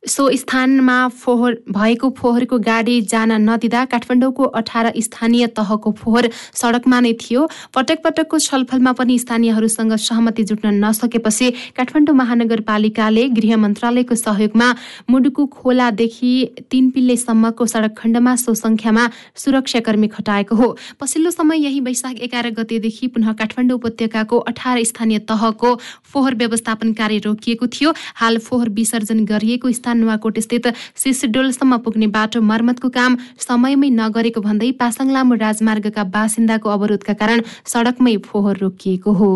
सो 0.02 0.28
स्थानमा 0.32 0.96
फोहोर 1.12 1.54
भएको 1.68 2.08
फोहोरको 2.18 2.58
गाडी 2.58 3.00
जान 3.02 3.32
नदिँदा 3.40 3.84
काठमाडौँको 3.84 4.44
अठार 4.60 4.92
स्थानीय 4.98 5.46
तहको 5.52 5.90
फोहोर 5.92 6.28
सडकमा 6.32 7.00
नै 7.00 7.12
थियो। 7.20 7.48
पटक 7.74 8.00
पटकको 8.04 8.38
छलफलमा 8.40 8.92
पनि 8.92 9.18
स्थानीयहरूसँग 9.18 9.92
सहमति 9.94 10.44
जुट्न 10.44 10.72
नसकेपछि 10.84 11.50
काठमाडौँ 11.76 12.14
महानगरपालिकाले 12.16 13.28
गृह 13.28 13.56
मन्त्रालयको 13.56 14.14
सहयोगमा 14.14 14.68
मुडुकु 15.10 15.46
खोलादेखि 15.52 16.32
तीन 16.70 16.90
पिल्लेसम्मको 16.90 17.66
सडक 17.66 17.98
खण्डमा 17.98 18.34
सो 18.36 18.54
सङ्ख्यामा 18.54 19.04
सुरक्षाकर्मी 19.36 20.08
खटाएको 20.08 20.54
हो। 20.56 20.76
पछिल्लो 21.00 21.30
समय 21.30 21.64
यही 21.66 21.80
वैशाख 21.82 22.24
एघार 22.24 22.50
गतेदेखि 22.56 23.06
पुनः 23.12 23.32
काठमाडौँ 23.36 23.76
उपत्यकाको 23.76 24.38
अठार 24.48 24.82
स्थानीय 24.84 25.18
तहको 25.28 25.74
फोहोर 26.08 26.34
व्यवस्थापन 26.40 26.92
कार्य 26.94 27.18
रोकिएको 27.28 27.66
थियो। 27.68 27.94
हाल 28.16 28.38
फोहोर 28.40 28.68
विसर्जन 28.80 29.24
गरिएको 29.26 29.72
स्थान 29.72 29.89
नुवाकोट 29.94 30.38
स्थित 30.38 30.66
सिसडोलसम्म 30.96 31.76
पुग्ने 31.84 32.06
बाटो 32.16 32.40
मर्मतको 32.40 32.88
काम 32.88 33.16
समयमै 33.38 33.90
नगरेको 33.90 34.40
भन्दै 34.40 34.70
पासाङ 34.80 35.10
लामो 35.12 35.34
राजमार्गका 35.44 36.04
बासिन्दाको 36.16 36.68
अवरोधका 36.68 37.12
कारण 37.12 37.42
सडकमै 37.66 38.16
फोहोर 38.26 38.56
रोकिएको 38.56 39.12
हो। 39.12 39.30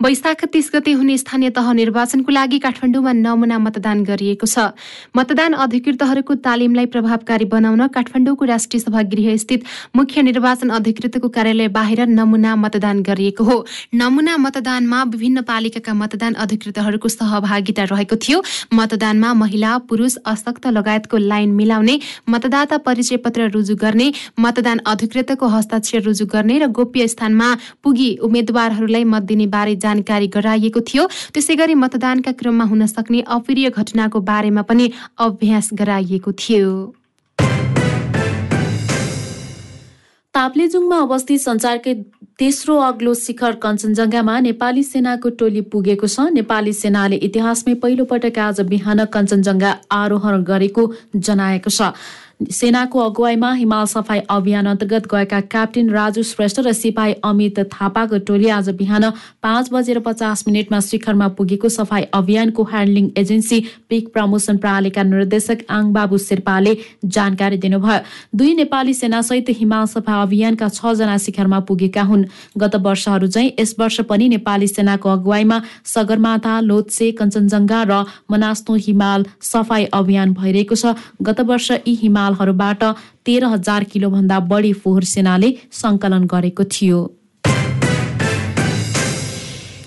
वैशाख 0.00 0.44
तीस 0.44 0.70
गते 0.74 0.92
हुने 0.92 1.16
स्थानीय 1.18 1.50
तह 1.50 1.72
निर्वाचनको 1.74 2.32
लागि 2.32 2.58
काठमाडौँमा 2.58 3.12
नमुना 3.14 3.58
मतदान 3.58 4.02
गरिएको 4.06 4.46
छ। 4.46 4.70
मतदान 5.10 5.52
अधिकृतहरूको 5.58 6.34
तालिमलाई 6.38 6.86
प्रभावकारी 6.86 7.44
बनाउन 7.44 7.86
काठमाडौँको 7.88 8.44
राष्ट्रिय 8.46 8.80
सभा 8.80 9.02
गृह 9.10 9.36
स्थित 9.36 9.64
मुख्य 9.96 10.22
निर्वाचन 10.22 10.68
अधिकृतको 10.70 11.28
कार्यालय 11.28 11.68
बाहिर 11.74 12.06
नमुना 12.08 12.54
मतदान 12.56 13.02
गरिएको 13.02 13.44
हो। 13.44 13.56
नमुना 13.94 14.36
मतदानमा 14.38 15.02
विभिन्न 15.08 15.42
पालिकाका 15.42 15.94
मतदान 15.94 16.34
अधिकृतहरूको 16.46 17.08
सहभागिता 17.08 17.84
रहेको 17.90 18.16
थियो। 18.18 18.42
मतदानमा 18.72 19.34
महिला 19.34 19.76
पुरुष 19.90 20.16
अशक्त 20.26 20.66
लगायतको 20.78 21.16
लाइन 21.26 21.58
मिलाउने 21.58 21.98
मतदाता 22.28 22.78
परिचय 22.86 23.16
पत्र 23.26 23.50
रुजु 23.50 23.74
गर्ने 23.74 24.12
मतदान 24.38 24.78
अधिकृतको 24.86 25.46
हस्ताक्षर 25.48 26.06
रुजु 26.06 26.26
गर्ने 26.30 26.58
र 26.58 26.70
गोप्य 26.70 27.08
स्थानमा 27.08 27.50
पुगी 27.82 28.10
उम्मेद्वारहरूलाई 28.22 29.04
मत 29.10 29.22
दिने 29.28 29.46
बारे 29.48 29.76
जानकारी 29.88 30.28
गराइएको 30.36 30.80
थियो। 30.92 31.08
त्यसै 31.34 31.56
गरी 31.56 31.74
मतदानका 31.82 32.32
क्रममा 32.38 32.64
हुन 32.70 32.86
सक्ने 32.86 33.20
अप्रिय 33.26 33.70
घटनाको 33.72 34.20
बारेमा 34.30 34.62
पनि 34.70 34.92
अभ्यास 35.18 35.66
गराइएको 35.74 36.32
थियो। 36.44 36.72
ताप्लेजुङमा 40.34 40.96
अवस्थित 41.02 41.40
संसारकै 41.40 41.94
तेस्रो 42.38 42.74
अग्लो 42.80 43.12
शिखर 43.20 43.52
कञ्चनजङ्घामा 43.62 44.34
नेपाली 44.40 44.82
सेनाको 44.82 45.28
टोली 45.40 45.62
पुगेको 45.72 46.06
छ। 46.06 46.26
नेपाली 46.36 46.72
सेनाले 46.72 47.16
इतिहासमै 47.28 47.74
पहिलोपटक 47.82 48.38
आज 48.38 48.60
बिहान 48.70 49.04
कञ्चनजङ्घा 49.14 49.70
आरोहण 49.90 50.42
गरेको 50.50 50.82
जनाएको 51.16 51.70
छ। 51.70 51.90
सेनाको 52.40 52.98
अगुवाईमा 53.00 53.50
हिमाल 53.52 53.86
सफाई 53.86 54.20
अभियान 54.30 54.66
अन्तर्गत 54.66 55.06
गएका 55.10 55.40
क्याप्टेन 55.42 55.90
राजु 55.90 56.22
श्रेष्ठ 56.22 56.60
र 56.60 56.72
सिपाही 56.72 57.14
अमित 57.24 57.58
थापाको 57.72 58.18
टोली 58.22 58.48
आज 58.48 58.68
बिहान 58.78 59.10
पाँच 59.42 59.68
बजेर 59.72 59.98
पचास 60.00 60.44
मिनटमा 60.48 60.80
शिखरमा 60.80 61.28
पुगेको 61.34 61.68
सफाई 61.68 62.02
अभियानको 62.14 62.62
ह्यान्डलिङ 62.64 63.10
एजेन्सी 63.18 63.58
पिक 63.88 64.12
प्रमोसन 64.12 64.56
प्रणालीका 64.56 65.02
निर्देशक 65.02 65.64
आङबाबु 65.68 66.18
शेर्पाले 66.18 66.76
जानकारी 67.04 67.56
दिनुभयो। 67.58 67.98
दुई 68.38 68.54
नेपाली 68.54 68.94
सेनासहित 68.94 69.50
हिमाल 69.58 69.86
सफाई 69.88 70.22
अभियानका 70.22 70.68
छजना 70.70 71.16
शिखरमा 71.18 71.60
पुगेका 71.66 72.02
हुन्। 72.02 72.24
गत 72.54 72.76
वर्षहरू 72.86 73.26
चाहिँ 73.26 73.52
यस 73.58 73.74
वर्ष 73.78 74.00
पनि 74.06 74.28
नेपाली 74.28 74.68
सेनाको 74.68 75.08
अगुवाईमा 75.08 75.60
सगरमाथा 75.84 76.60
लोत्से 76.60 77.10
कञ्चनजङ्घा 77.18 77.82
र 77.82 78.04
मनास्तो 78.30 78.74
हिमाल 78.86 79.26
सफाई 79.42 79.84
अभियान 79.92 80.32
भइरहेको 80.38 80.74
छ। 80.76 80.94
गत 81.22 81.40
वर्ष 81.42 81.70
यी 81.82 81.94
हिमाल 82.06 82.26
हिमालहरूबाट 82.28 82.82
तेह्र 83.24 83.44
हजार 83.48 83.84
किलोभन्दा 83.84 84.40
बढी 84.48 84.72
फोहोर 84.74 85.04
सेनाले 85.06 85.54
सङ्कलन 85.72 86.24
गरेको 86.26 86.64
थियो। 86.66 87.00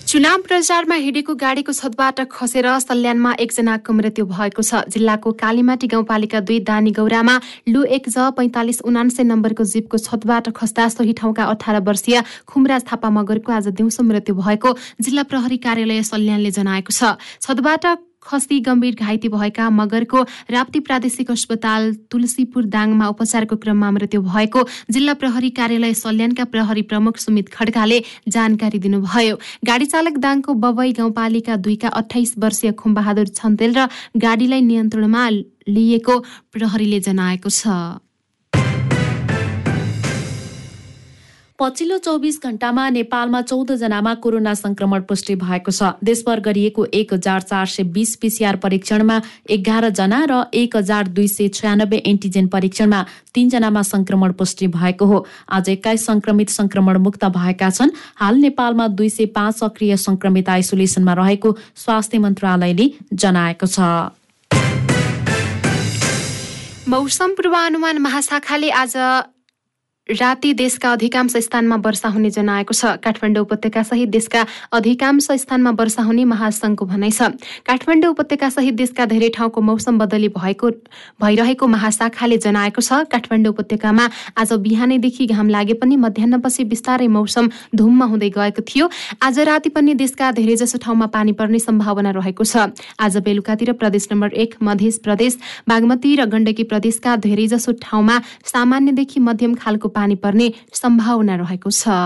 चुनाव 0.04 0.42
प्रचारमा 0.44 0.96
हिँडेको 0.96 1.34
गाडीको 1.40 1.72
छतबाट 1.72 2.20
खसेर 2.28 2.68
सल्यानमा 2.84 3.32
एकजनाको 3.40 3.94
मृत्यु 3.94 4.26
भएको 4.28 4.62
छ। 4.62 4.84
जिल्लाको 4.92 5.32
कालीमाटी 5.40 5.88
गाउँपालिका 5.88 6.40
दुई 6.44 6.60
दानी 6.68 6.92
गौरामा 6.92 7.36
लु 7.70 7.84
एक 7.88 8.10
ज 8.10 8.36
पैँतालिस 8.36 8.82
उनान्सय 8.84 9.24
नम्बरको 9.24 9.64
जीपको 9.64 9.98
छतबाट 9.98 10.52
खस्दा 10.52 10.88
सोही 10.92 11.14
ठाउँका 11.16 11.44
अठार 11.56 11.80
वर्षीय 11.80 12.24
खुमराज 12.44 12.84
थापा 12.92 13.10
मगरको 13.10 13.52
आज 13.54 13.68
दिउँसो 13.72 14.04
मृत्यु 14.04 14.36
भएको 14.36 14.76
जिल्ला 15.00 15.24
प्रहरी 15.32 15.58
कार्यालय 15.64 16.04
सल्यानले 16.04 16.52
जनाएको 16.52 16.92
छ। 16.92 17.16
छतबाट 17.40 18.11
खसी 18.24 18.60
गम्भीर 18.62 18.96
घाइते 18.96 19.28
भएका 19.30 19.70
मगरको 19.72 20.22
राप्ती 20.52 20.80
प्रादेशिक 20.80 21.32
अस्पताल 21.32 21.94
तुलसीपुर 22.12 22.66
दाङमा 22.66 23.08
उपचारको 23.08 23.56
क्रममा 23.58 23.92
मृत्यु 23.92 24.22
भएको 24.22 24.64
जिल्ला 24.92 25.14
प्रहरी 25.14 25.50
कार्यालय 25.52 25.94
सल्यानका 25.94 26.46
प्रहरी 26.52 26.82
प्रमुख 26.92 27.18
सुमित 27.18 27.50
खड्काले 27.50 28.00
जानकारी 28.28 28.80
दिनुभयो। 28.80 29.36
गाडी 29.66 29.86
चालक 29.86 30.18
दाङको 30.18 30.54
बबई 30.54 30.92
गाउँपालिका 30.94 31.56
दुईका 31.58 31.90
अठाइस 32.02 32.34
वर्षीय 32.38 32.72
खुम्बहादुर 32.78 33.28
छन्तेल 33.34 33.74
र 33.78 33.88
गाडीलाई 34.18 34.62
नियन्त्रणमा 34.62 35.28
लिएको 35.70 36.20
प्रहरीले 36.54 37.00
जनाएको 37.02 37.50
छ। 37.50 37.68
पछिल्लो 41.62 41.98
चौबिस 41.98 42.42
घण्टामा 42.42 42.84
नेपालमा 42.90 43.42
चौध 43.42 43.72
जनामा 43.78 44.14
कोरोना 44.18 44.54
संक्रमण 44.54 45.02
पुष्टि 45.06 45.34
भएको 45.38 45.72
छ। 45.72 45.90
देशभर 46.04 46.40
गरिएको 46.42 46.86
एक 46.92 47.14
हजार 47.14 47.42
चार 47.42 47.66
सय 47.68 47.84
बिस 47.94 48.16
पिसिआर 48.18 48.56
परीक्षणमा 48.58 49.18
एघार 49.48 49.90
जना 49.92 50.22
र 50.26 50.42
एक 50.58 50.76
हजार 50.76 51.08
दुई 51.14 51.28
सय 51.28 51.48
छयानब्बे 51.54 51.98
एन्टिजेन 52.04 52.48
परीक्षणमा 52.50 53.02
तीनजनामा 53.34 53.82
संक्रमण 53.86 54.32
पुष्टि 54.34 54.68
भएको 54.74 55.06
हो। 55.06 55.26
आज 55.52 55.70
एक्काइस 55.70 56.06
संक्रमित 56.06 56.50
संक्रमण 56.50 56.98
मुक्त 56.98 57.26
भएका 57.38 57.70
छन्। 57.70 57.94
हाल 58.18 58.36
नेपालमा 58.42 58.88
दुई 58.98 59.10
सय 59.12 59.26
पाँच 59.30 59.56
सक्रिय 59.58 59.98
संक्रमित 60.00 60.50
आइसोलेसनमा 60.50 61.14
रहेको 61.14 61.52
स्वास्थ्य 61.78 62.18
मन्त्रालयले 62.26 62.90
जनाएको 63.14 63.68
छ। 63.68 63.78
मौसम 66.90 67.30
पूर्वानुमान 67.38 67.98
महाशाखाले 68.02 68.70
आज 68.82 68.98
राति 70.12 70.54
देशका 70.54 70.92
अधिकांश 70.92 71.36
स्थानमा 71.38 71.76
वर्षा 71.86 72.10
हुने 72.10 72.30
जनाएको 72.30 72.74
छ। 72.74 73.00
काठमाडौँ 73.00 73.42
उपत्यका 73.44 73.84
सहित 73.84 74.10
देशका 74.10 74.46
अधिकांश 74.74 75.28
स्थानमा 75.40 75.72
वर्षा 75.72 76.04
हुने 76.04 76.24
महासंघको 76.26 76.86
भनाइ 76.86 77.12
छ। 77.12 77.32
काठमाडौँ 77.64 78.12
उपत्यका 78.12 78.50
सहित 78.50 78.76
देशका 78.76 79.06
धेरै 79.06 79.30
ठाउँको 79.32 79.62
मौसम 79.62 79.98
बदली 79.98 80.28
भएको 80.30 80.70
भइरहेको 81.22 81.68
महाशाखाले 81.68 82.38
जनाएको 82.38 82.82
छ। 82.82 83.08
काठमाडौँ 83.08 83.54
उपत्यकामा 83.54 84.10
आज 84.36 84.54
बिहानैदेखि 84.60 85.26
घाम 85.28 85.50
लागे 85.50 85.74
पनि 85.80 85.96
मध्याहपछि 85.96 86.64
बिस्तारै 86.66 87.08
मौसम 87.08 87.50
धुम्म 87.72 88.04
हुँदै 88.12 88.30
गएको 88.36 88.62
थियो। 88.68 88.90
आज 89.24 89.40
राति 89.48 89.70
पनि 89.72 89.94
देशका 89.96 90.32
धेरैजसो 90.34 90.78
ठाउँमा 90.78 91.08
पानी 91.08 91.32
पर्ने 91.40 91.60
सम्भावना 91.62 92.12
रहेको 92.12 92.44
छ। 92.44 92.68
आज 93.00 93.18
बेलुकातिर 93.24 93.72
प्रदेश 93.80 94.08
नम्बर 94.12 94.34
एक 94.36 94.56
मध्य 94.60 94.92
प्रदेश 95.04 95.38
बागमती 95.70 96.16
र 96.16 96.26
गण्डकी 96.28 96.64
प्रदेशका 96.68 97.16
धेरैजसो 97.24 97.72
ठाउँमा 97.80 98.20
सामान्यदेखि 98.52 99.20
मध्यम 99.22 99.56
खालको 99.56 99.88
पानी 100.02 100.16
पर्ने 100.26 100.52
सम्भावना 100.74 101.36
रहेको 101.46 101.70
छ। 101.70 101.98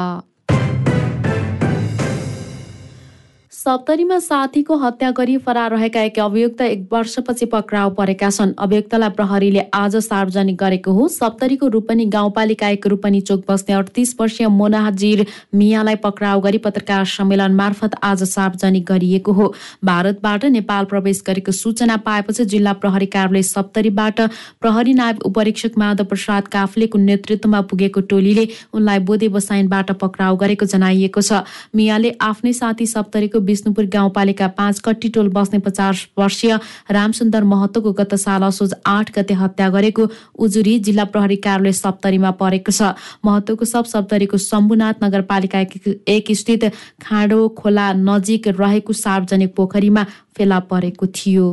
सप्तरीमा 3.65 4.17
साथीको 4.19 4.75
हत्या 4.77 5.09
गरी 5.17 5.35
फरार 5.37 5.71
रहेका 5.71 6.01
एक 6.01 6.19
अभियुक्त 6.19 6.59
एक 6.61 6.81
वर्षपछि 6.91 7.45
पक्राउ 7.53 7.89
परेका 7.91 8.29
छन्। 8.29 8.51
अभियुक्तलाई 8.61 9.09
प्रहरीले 9.09 9.61
आज 9.73 9.95
सार्वजनिक 9.97 10.57
गरेको 10.57 10.91
हो। 10.93 11.07
सप्तरीको 11.07 11.67
रूपनी 11.67 12.05
गाउँपालिका 12.05 12.67
एक 12.69 12.85
रूपनी 12.87 13.21
चोक 13.21 13.43
बस्ने 13.47 13.75
अडतिस 13.75 14.13
वर्षीय 14.19 14.47
मोनाजिर 14.49 15.25
मियालाई 15.55 15.95
पक्राउ 16.03 16.41
गरी 16.41 16.57
पत्रकार 16.57 17.05
सम्मेलन 17.07 17.55
मार्फत 17.55 17.95
आज 18.03 18.23
सार्वजनिक 18.25 18.85
गरिएको 18.85 19.31
हो। 19.31 19.47
भारतबाट 19.85 20.45
नेपाल 20.51 20.85
प्रवेश 20.85 21.23
गरेको 21.27 21.51
सूचना 21.53 21.97
पाएपछि 22.05 22.45
जिल्ला 22.45 22.73
प्रहरी 22.85 23.05
कार्यालय 23.17 23.43
सप्तरीबाट 23.43 24.21
प्रहरी 24.61 24.93
नायब 24.93 25.23
उपरीक्षक 25.25 25.77
माधव 25.77 26.05
प्रसाद 26.05 26.47
काफ्लेको 26.49 26.99
नेतृत्वमा 26.99 27.61
पुगेको 27.65 28.05
टोलीले 28.13 28.47
उनलाई 28.73 28.99
बोधे 29.09 29.33
बसाइनबाट 29.39 29.91
पक्राउ 29.97 30.37
गरेको 30.37 30.65
जनाइएको 30.67 31.21
छ। 31.23 31.43
मियाले 31.75 32.15
आफ्नै 32.21 32.53
साथी 32.53 32.85
सप्तरीको 32.87 33.54
विष्णुपुर 33.55 33.85
गाउँपालिका 33.93 34.47
पाँच 34.59 34.79
कट्टीटोल 34.85 35.29
बस्ने 35.31 35.59
पचास 35.63 36.05
वर्षीय 36.17 36.57
रामसुन्दर 36.91 37.43
महतोको 37.45 37.91
गत 37.95 38.15
साल 38.19 38.43
असोज 38.43 38.73
आठ 38.85 39.11
गते 39.17 39.33
हत्या 39.33 39.69
गरेको 39.71 40.07
उजुरी 40.37 40.77
जिल्ला 40.85 41.03
प्रहरी 41.13 41.35
कार्यालय 41.39 41.71
सप्तरीमा 41.73 42.31
परेको 42.35 42.71
छ। 42.71 42.93
महतोको 43.25 43.65
सब 43.65 43.85
सप्तरीको 43.85 44.37
शम्भुनाथ 44.37 45.03
नगरपालिका 45.03 45.59
एक 46.07 46.31
स्थित 46.35 46.65
खाँडो 47.03 47.47
खोला 47.57 47.91
नजिक 47.95 48.47
रहेको 48.59 48.93
सार्वजनिक 48.95 49.55
पोखरीमा 49.55 50.03
फेला 50.35 50.59
परेको 50.71 51.07
थियो। 51.15 51.47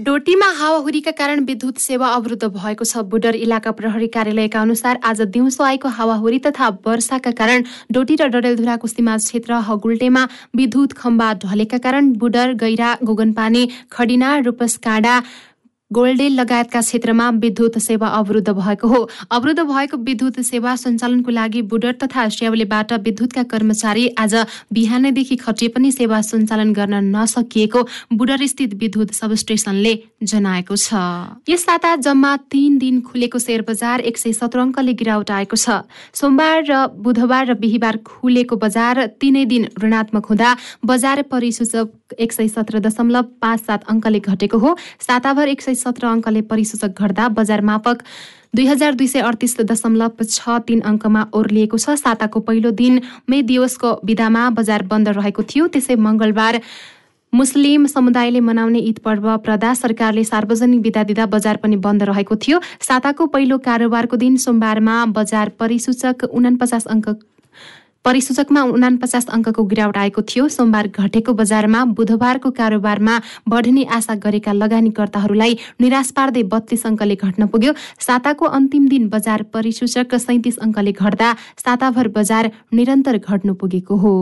डोटीमा 0.00 0.46
हावाहुरीका 0.56 1.10
कारण 1.12 1.40
विद्युत 1.44 1.78
सेवा 1.78 2.08
अवरुद्ध 2.08 2.44
भएको 2.46 2.84
छ। 2.84 3.02
बुडर 3.04 3.34
इलाका 3.36 3.70
प्रहरी 3.70 4.06
कार्यालयका 4.08 4.60
अनुसार 4.60 4.98
आज 5.04 5.20
दिउँसो 5.28 5.64
आएको 5.64 5.88
हावाहुरी 5.88 6.38
तथा 6.46 6.68
वर्षाका 6.86 7.30
कारण 7.36 7.64
डोटी 7.92 8.16
र 8.16 8.28
डडेलधुराको 8.32 8.86
सीमा 8.86 9.16
क्षेत्र 9.18 9.60
हगुल्टेमा 9.68 10.22
विद्युत 10.56 10.92
खम्बा 10.96 11.28
ढलेका 11.44 11.78
कारण 11.84 12.12
बुडर 12.16 12.52
गैरा 12.56 12.96
गोगनपानी 13.04 13.68
खडिना 13.92 14.36
रूपसकाँडा 14.48 15.20
गोल्डेल 15.90 16.34
लगायतका 16.34 16.80
क्षेत्रमा 16.80 17.28
विद्युत 17.42 17.78
सेवा 17.78 18.08
अवरुद्ध 18.08 18.50
भएको 18.50 18.88
हो। 18.88 19.08
अवरुद्ध 19.30 19.60
भएको 19.60 19.96
विद्युत 19.98 20.38
सेवा 20.40 20.74
सञ्चालनको 20.76 21.30
लागि 21.30 21.62
बुडर 21.66 21.92
तथा 22.02 22.28
स्यावलेबाट 22.28 22.92
विद्युतका 23.02 23.42
कर्मचारी 23.50 24.06
आज 24.18 24.34
बिहानैदेखि 24.72 25.36
खटिए 25.36 25.68
पनि 25.74 25.90
सेवा 25.92 26.20
सञ्चालन 26.22 26.72
गर्न 26.72 26.94
नसकिएको 27.16 27.82
बुडर 28.14 28.46
स्थित 28.46 28.74
विद्युत 28.80 29.12
सब 29.12 29.34
स्टेसनले 29.34 29.94
जनाएको 30.22 30.76
छ। 30.76 30.94
यस 31.50 31.64
साता 31.64 31.94
जम्मा 31.98 32.36
तीन 32.50 32.78
दिन 32.78 33.00
खुलेको 33.02 33.38
शेयर 33.40 33.64
बजार 33.68 34.00
एक 34.02 34.18
सय 34.18 34.32
सत्र 34.32 34.58
अङ्कले 34.60 34.94
गिरावट 34.94 35.30
आएको 35.32 35.56
छ। 35.56 35.82
सोमबार 36.14 36.62
र 36.70 36.86
बुधबार 37.02 37.46
र 37.46 37.54
बिहिबार 37.58 37.96
खुलेको 38.06 38.56
बजार 38.56 39.06
तिनै 39.18 39.44
दिन 39.44 39.66
ऋणात्मक 39.82 40.26
हुँदा 40.26 40.56
बजार 40.86 41.22
परिसूचक 41.26 41.98
एक 42.18 42.32
सय 42.32 42.48
सत्र 42.48 42.78
दशमलव 42.80 43.22
पाँच 43.40 43.60
सात 43.60 43.84
अङ्कले 43.88 44.20
घटेको 44.20 44.58
हो। 44.58 44.76
साताभर 45.06 45.48
एक 45.48 45.62
सय 45.62 45.74
सत्र 45.74 46.06
अङ्कले 46.06 46.42
परिसूचक 46.50 47.02
घट्दा 47.02 47.28
बजार 47.38 47.60
मापक 47.62 48.02
दुई 48.56 48.66
हजार 48.66 48.94
दुई 48.94 49.06
सय 49.06 49.20
अडतिस 49.22 49.60
दशमलव 49.62 50.24
छ 50.24 50.58
तिन 50.66 50.80
अङ्कमा 50.82 51.26
ओर्लिएको 51.32 51.78
छ। 51.78 51.94
साताको 51.96 52.40
पहिलो 52.40 52.70
दिन 52.70 53.00
मे 53.30 53.42
दिवसको 53.50 53.98
विधामा 54.04 54.48
बजार 54.58 54.82
बन्द 54.90 55.08
रहेको 55.18 55.42
थियो। 55.42 55.66
त्यसै 55.68 55.96
मङ्गलबार 55.96 56.60
मुस्लिम 57.32 57.86
समुदायले 57.86 58.40
मनाउने 58.42 58.78
ईद 58.90 58.98
पर्व 59.04 59.26
प्रदा 59.46 59.74
सरकारले 59.74 60.24
सार्वजनिक 60.24 60.80
विदा 60.82 61.02
दिँदा 61.06 61.26
बजार 61.30 61.56
पनि 61.62 61.76
बन्द 61.78 62.02
रहेको 62.02 62.36
थियो। 62.36 62.58
साताको 62.82 63.26
पहिलो 63.30 63.58
कारोबारको 63.66 64.16
दिन 64.16 64.36
सोमबारमा 64.44 64.96
बजार 65.14 65.48
परिसूचक 65.54 66.24
उनापचास 66.26 66.86
अङ्क 66.86 67.08
परिसूचकमा 68.04 68.62
उनापचास 68.74 69.26
अङ्कको 69.28 69.62
गिरावट 69.70 69.96
आएको 69.96 70.22
थियो। 70.24 70.48
सोमबार 70.48 70.86
घटेको 70.88 71.32
बजारमा 71.40 71.84
बुधबारको 71.96 72.50
कारोबारमा 72.50 73.14
बढ्ने 73.48 73.84
आशा 73.96 74.14
गरेका 74.24 74.52
लगानीकर्ताहरूलाई 74.52 75.58
निराश 75.80 76.10
पार्दै 76.16 76.42
बत्तीस 76.48 76.86
अङ्कले 76.86 77.16
घट्न 77.16 77.46
पुग्यो। 77.52 77.72
साताको 78.00 78.44
अन्तिम 78.58 78.88
दिन 78.88 79.08
बजार 79.08 79.42
परिसूचक 79.52 80.14
सैतिस 80.26 80.58
अङ्कले 80.58 80.92
घट्दा 80.92 81.34
साताभर 81.64 82.08
बजार 82.16 82.50
निरन्तर 82.72 83.18
घट्नु 83.18 83.54
पुगेको 83.54 83.96
हो। 83.96 84.14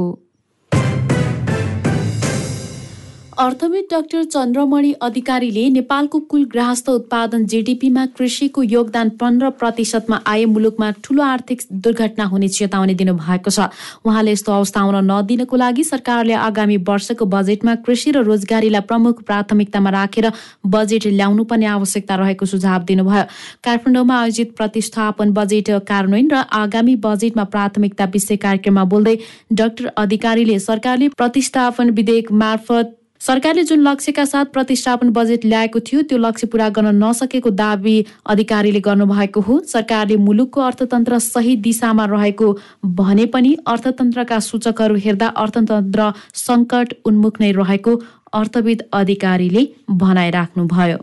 अर्थविद 3.39 3.85
डाक्टर 3.91 4.23
चन्द्रमणि 4.25 4.91
अधिकारीले 5.03 5.69
नेपालको 5.71 6.19
कुल 6.31 6.45
गृहस्थ 6.53 6.89
उत्पादन 6.91 7.45
जिडिपीमा 7.47 8.07
कृषिको 8.19 8.63
योगदान 8.63 9.09
पन्ध्र 9.21 9.51
प्रतिशतमा 9.61 10.19
आए 10.27 10.45
मुलुकमा 10.45 10.91
ठूलो 11.05 11.23
आर्थिक 11.23 11.63
दुर्घटना 11.85 12.25
हुने 12.25 12.49
चेतावनी 12.49 12.95
दिनुभएको 12.95 13.51
छ। 13.51 13.69
उहाँले 14.03 14.33
यस्तो 14.33 14.53
अवस्था 14.53 14.81
आउन 14.81 14.97
नदिनको 15.11 15.57
लागि 15.57 15.85
सरकारले 15.85 16.35
आगामी 16.35 16.77
वर्षको 16.91 17.25
बजेटमा 17.29 17.75
कृषि 17.87 18.11
र 18.11 18.25
रोजगारीलाई 18.27 18.87
प्रमुख 18.91 19.23
प्राथमिकतामा 19.23 19.91
राखेर 19.91 20.31
बजेट 20.67 21.07
ल्याउनु 21.07 21.45
पर्ने 21.47 21.67
आवश्यकता 21.69 22.15
रहेको 22.17 22.47
सुझाव 22.47 22.91
दिनुभयो। 22.91 23.25
काठमाडौँमा 23.63 24.19
आयोजित 24.19 24.55
प्रतिष्ठापन 24.59 25.33
बजेट 25.39 25.71
कार्यान्वयन 25.87 26.31
र 26.35 26.43
आगामी 26.59 26.97
बजेटमा 27.07 27.45
प्राथमिकता 27.55 28.11
विषय 28.13 28.43
कार्यक्रममा 28.43 28.85
बोल्दै 28.91 29.17
डाक्टर 29.55 29.95
अधिकारीले 29.97 30.59
सरकारले 30.61 31.15
प्रतिष्ठापन 31.15 31.91
विधेयक 31.95 32.33
मार्फत 32.43 32.98
सरकारले 33.21 33.63
जुन 33.65 33.81
लक्ष्यका 33.83 34.25
साथ 34.25 34.45
प्रतिष्ठापन 34.55 35.09
बजेट 35.11 35.45
ल्याएको 35.45 35.81
थियो 35.81 36.03
त्यो 36.03 36.19
लक्ष्य 36.19 36.47
पूरा 36.47 36.69
गर्न 36.71 36.95
नसकेको 37.05 37.51
दावी 37.51 37.95
अधिकारीले 38.27 38.81
गर्नुभएको 38.81 39.41
हो। 39.41 39.59
सरकारले 39.67 40.17
मुलुकको 40.19 40.61
अर्थतन्त्र 40.61 41.19
सही 41.19 41.57
दिशामा 41.67 42.05
रहेको 42.15 42.53
भने 43.01 43.27
पनि 43.35 43.57
अर्थतन्त्रका 43.67 44.39
सूचकहरू 44.41 44.97
हेर्दा 45.05 45.29
अर्थतन्त्र 45.37 46.13
सङ्कट 46.39 46.95
उन्मुख 47.05 47.41
नै 47.41 47.53
रहेको 47.59 47.97
अर्थविद 48.39 48.83
अधिकारीले 48.95 49.69
भनाइराख्नुभयो। 49.91 50.99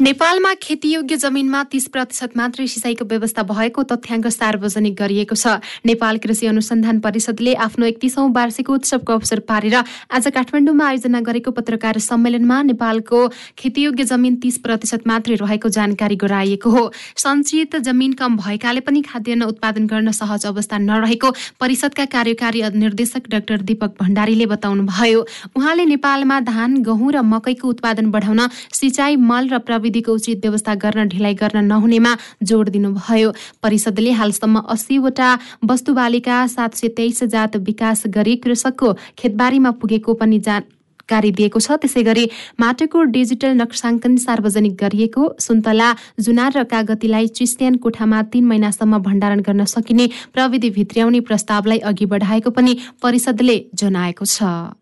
नेपालमा 0.00 0.52
खेतीयोग्य 0.62 1.16
जमिनमा 1.20 1.62
तीस 1.68 1.86
प्रतिशत 1.92 2.36
मात्रै 2.36 2.66
सिँचाइको 2.66 3.04
व्यवस्था 3.04 3.42
भएको 3.44 3.82
तथ्याङ्क 3.84 4.26
सार्वजनिक 4.32 4.94
गरिएको 4.96 5.36
छ। 5.36 5.60
नेपाल 5.84 6.18
कृषि 6.18 6.46
अनुसन्धान 6.46 7.00
परिषदले 7.04 7.54
आफ्नो 7.60 7.86
एकतिसौँ 7.86 8.24
वार्षिक 8.32 8.70
उत्सवको 8.70 9.12
अवसर 9.12 9.40
पारेर 9.44 9.76
आज 9.76 10.28
काठमाडौँमा 10.32 10.86
आयोजना 10.86 11.20
गरेको 11.20 11.50
पत्रकार 11.52 11.98
सम्मेलनमा 12.00 12.62
नेपालको 12.70 13.20
खेतीयोग्य 13.60 14.04
जमिन 14.08 14.36
तीस 14.40 14.56
प्रतिशत 14.64 15.04
मात्रै 15.06 15.36
रहेको 15.36 15.68
जानकारी 15.68 16.16
गराइएको 16.16 16.70
हो। 16.70 16.84
सञ्चित 17.20 17.76
जमिन 17.84 18.12
कम 18.16 18.36
भएकाले 18.40 18.80
पनि 18.80 19.02
खाद्यान्न 19.04 19.52
उत्पादन 19.52 19.86
गर्न 19.86 20.16
सहज 20.16 20.46
अवस्था 20.46 20.78
नरहेको 20.80 21.34
परिषदका 21.60 22.04
कार्यकारी 22.08 22.64
निर्देशक 22.78 23.28
डाक्टर 23.28 23.68
दीपक 23.68 24.00
भण्डारीले 24.00 24.46
बताउनुभयो। 24.48 25.20
उहाँले 25.52 25.84
नेपालमा 25.92 26.40
धान 26.48 26.80
गहुँ 26.88 27.12
र 27.12 27.22
मकैको 27.36 27.68
उत्पादन 27.68 28.10
बढाउन 28.10 28.48
सिँचाइ 28.80 29.20
मल 29.28 29.48
र 29.52 29.58
प्रविधि 29.60 29.88
प्रविधिको 29.90 30.12
उचित 30.14 30.46
व्यवस्था 30.46 30.74
गर्न 30.76 31.08
ढिलाइ 31.08 31.34
गर्न 31.34 31.64
नहुनेमा 31.66 32.16
जोड 32.42 32.68
दिनुभयो। 32.70 33.30
परिषदले 33.62 34.10
हालसम्म 34.12 34.58
अस्सीवटा 34.70 35.28
वस्तुबालिका 35.66 36.46
सात 36.46 36.74
सय 36.74 36.88
तेइस 36.96 37.22
जात 37.26 37.56
विकास 37.58 38.02
गरी 38.08 38.36
कृषकको 38.38 38.92
खेतबारीमा 39.18 39.70
पुगेको 39.82 40.14
पनि 40.14 40.38
जानकारी 40.38 41.30
दिएको 41.34 41.58
छ। 41.58 41.82
त्यसै 41.82 42.02
गरी 42.06 42.24
माटोको 42.60 43.02
डिजिटल 43.10 43.52
नक्साङ्कन 43.58 44.16
सार्वजनिक 44.16 44.74
गरिएको 44.78 45.22
सुन्तला 45.40 45.88
जुनार 46.20 46.52
र 46.54 46.64
कागतीलाई 46.70 47.26
चिस्यान 47.34 47.82
कोठामा 47.82 48.22
तीन 48.30 48.44
महिनासम्म 48.46 49.02
भण्डारण 49.02 49.40
गर्न 49.42 49.64
सकिने 49.66 50.06
प्रविधि 50.34 50.70
भित्र्याउने 50.70 51.20
प्रस्तावलाई 51.26 51.78
अघि 51.90 52.06
बढाएको 52.06 52.50
पनि 52.50 52.76
परिषदले 53.02 53.58
जनाएको 53.74 54.24
छ। 54.26 54.78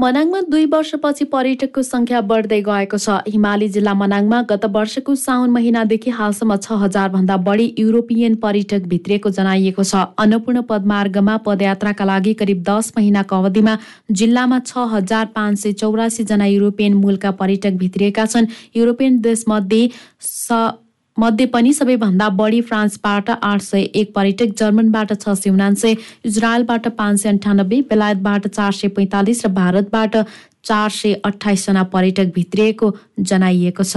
मनाङमा 0.00 0.40
दुई 0.48 0.66
वर्षपछि 0.72 1.24
पर्यटकको 1.32 1.82
संख्या 1.86 2.20
बढ्दै 2.28 2.60
गएको 2.68 2.98
छ। 2.98 3.16
हिमाली 3.32 3.66
जिल्ला 3.68 3.92
मनाङमा 4.02 4.38
गत 4.52 4.64
वर्षको 4.76 5.14
साउन 5.22 5.50
महिनादेखि 5.56 6.14
हालसम्म 6.18 6.56
छ 6.56 6.78
हजार 6.82 7.08
भन्दा 7.16 7.36
बढी 7.48 7.66
युरोपियन 7.78 8.38
पर्यटक 8.44 8.86
भित्रिएको 8.92 9.32
जनाइएको 9.38 9.84
छ। 9.84 10.00
अन्नपूर्ण 10.24 10.62
पदमार्गमा 10.70 11.36
पदयात्राका 11.44 12.04
लागि 12.12 12.34
करिब 12.40 12.62
दस 12.70 12.92
महिनाको 12.96 13.42
अवधिमा 13.44 13.78
जिल्लामा 14.22 14.60
छ 14.66 14.88
हजार 14.94 15.26
पाँच 15.36 15.58
सय 15.64 15.72
चौरासी 15.82 16.24
जना 16.32 16.46
युरोपियन 16.46 16.94
मूलका 17.02 17.30
पर्यटक 17.42 17.76
भित्रिएका 17.84 18.26
छन्। 18.26 18.48
युरोपियन 18.76 19.20
देशमध्ये 19.20 19.82
मध्ये 21.16 21.46
पनि 21.46 21.72
सबैभन्दा 21.72 22.28
बढी 22.38 22.60
फ्रान्सबाट 22.62 23.30
आठ 23.30 23.60
सय 23.62 23.82
एक 24.00 24.12
पर्यटक 24.14 24.54
जर्मनबाट 24.58 25.12
छ 25.12 25.34
सय 25.38 25.50
उनान्सय 25.50 25.96
इजरायलबाट 26.24 26.88
पाँच 26.98 27.20
सय 27.20 27.28
अन्ठानब्बे 27.28 27.80
बेलायतबाट 27.90 28.46
चार 28.48 28.72
सय 28.72 28.88
पैँतालिस 28.96 29.44
र 29.46 29.48
भारतबाट 29.52 30.16
चार 30.64 30.90
सय 30.90 31.14
अठाइसजना 31.24 31.82
पर्यटक 31.92 32.32
भित्रिएको 32.34 32.94
जनाइएको 33.20 33.84
छ। 33.84 33.96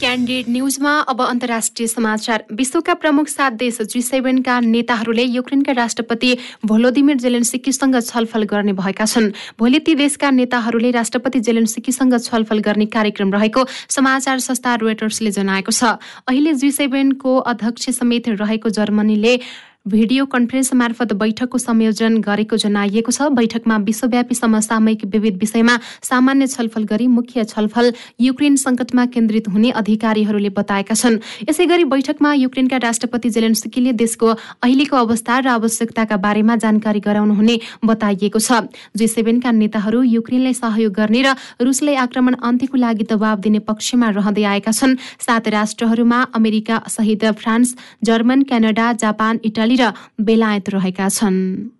क्यान्डिड 0.00 0.44
न्युजमा 0.48 0.92
अब 1.08 1.20
अन्तर्राष्ट्रिय 1.22 1.86
समाचार। 1.88 2.44
विश्वका 2.52 2.94
प्रमुख 2.94 3.28
सात 3.28 3.52
देश 3.52 3.80
जी 3.82 4.00
सेभेनका 4.02 4.58
नेताहरूले 4.60 5.24
युक्रेनका 5.24 5.72
राष्ट्रपति 5.72 6.30
भोलोदिमिर 6.64 7.16
जेलेन्सिकीसँग 7.16 8.00
छलफल 8.00 8.42
गर्ने 8.48 8.72
भएका 8.72 9.04
छन्। 9.04 9.30
भोलि 9.60 9.78
ती 9.78 9.94
देशका 9.94 10.30
नेताहरूले 10.30 10.90
राष्ट्रपति 10.90 11.40
जेलेन्सिकीसँग 11.40 12.18
छलफल 12.18 12.58
गर्ने 12.64 12.86
कार्यक्रम 12.88 13.32
रहेको 13.32 13.66
समाचार 13.88 14.38
संस्था 14.40 14.74
रोयटर्सले 14.80 15.30
जनाएको 15.30 15.72
छ। 15.72 15.84
अहिले 16.24 16.54
जी 16.54 16.70
सेभेनको 16.72 17.36
अध्यक्ष 17.36 17.90
समेत 18.00 18.28
रहेको 18.40 18.68
जर्मनीले 18.70 19.38
भिडियो 19.86 20.24
कन्फरेन्स 20.26 20.72
मार्फत 20.74 21.12
बैठकको 21.16 21.58
संयोजन 21.58 22.16
गरेको 22.20 22.56
जनाइएको 22.58 23.12
छ। 23.12 23.28
बैठकमा 23.32 23.76
विश्वव्यापी 23.80 24.34
समसामयिक 24.34 25.04
विविध 25.08 25.36
विषयमा 25.40 25.76
सामान्य 26.04 26.46
छलफल 26.46 26.84
गरी 26.84 27.06
मुख्य 27.08 27.44
छलफल 27.44 27.92
युक्रेन 28.20 28.56
सङ्कटमा 28.60 29.04
केन्द्रित 29.06 29.48
हुने 29.48 29.70
अधिकारीहरूले 29.72 30.48
बताएका 30.52 30.94
छन्। 30.94 31.16
यसै 31.48 31.66
गरी 31.66 31.84
बैठकमा 31.86 32.32
युक्रेनका 32.34 32.76
राष्ट्रपति 32.76 33.30
जेलेन्स्कीले 33.30 33.92
देशको 33.96 34.28
अहिलेको 34.60 34.96
अवस्था 34.98 35.38
र 35.38 35.48
आवश्यकताका 35.48 36.16
बारेमा 36.18 36.56
जानकारी 36.60 37.00
गराउनुहुने 37.00 37.56
बताइएको 37.80 38.38
छ। 38.38 38.68
जी 38.92 39.08
सेभेनका 39.08 39.50
नेताहरू 39.50 40.02
युक्रेनलाई 40.04 40.54
सहयोग 40.60 40.92
गर्ने 40.92 41.22
र 41.24 41.34
रुसलाई 41.64 41.96
आक्रमण 42.04 42.34
अन्त्यको 42.36 42.76
लागि 42.76 43.08
दबाव 43.08 43.40
दिने 43.40 43.64
पक्षमा 43.64 44.12
रहँदै 44.12 44.44
आएका 44.44 44.76
छन्। 44.76 45.00
सात 45.24 45.48
राष्ट्रहरूमा 45.48 46.20
अमेरिका 46.36 46.82
सहित 46.90 47.24
France 47.40 47.74
German 48.04 48.42
Canada 48.44 48.92
Japan 49.00 49.40
Italy 49.44 49.69
Italy 49.70 49.76
र 49.76 49.92
बेलायत 50.20 50.68
रहेका 50.70 51.08
छन्। 51.08 51.70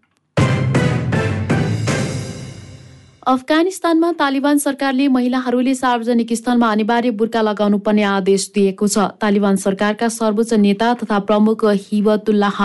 अफगानिस्तानमा 3.21 4.11
तालिबान 4.13 4.59
सरकारले 4.59 5.07
महिलाहरूले 5.09 5.75
सार्वजनिक 5.75 6.33
स्थलमा 6.33 6.71
अनिवार्य 6.73 7.11
बुर्का 7.13 7.41
लगाउनु 7.43 7.79
पर्ने 7.79 8.03
आदेश 8.03 8.51
दिएको 8.55 8.87
छ। 8.89 8.99
तालिबान 9.21 9.57
सरकारका 9.57 10.09
सर्वोच्च 10.09 10.53
नेता 10.57 10.89
तथा 10.95 11.19
प्रमुख 11.29 11.65
हिबतुल्लाह 11.65 12.59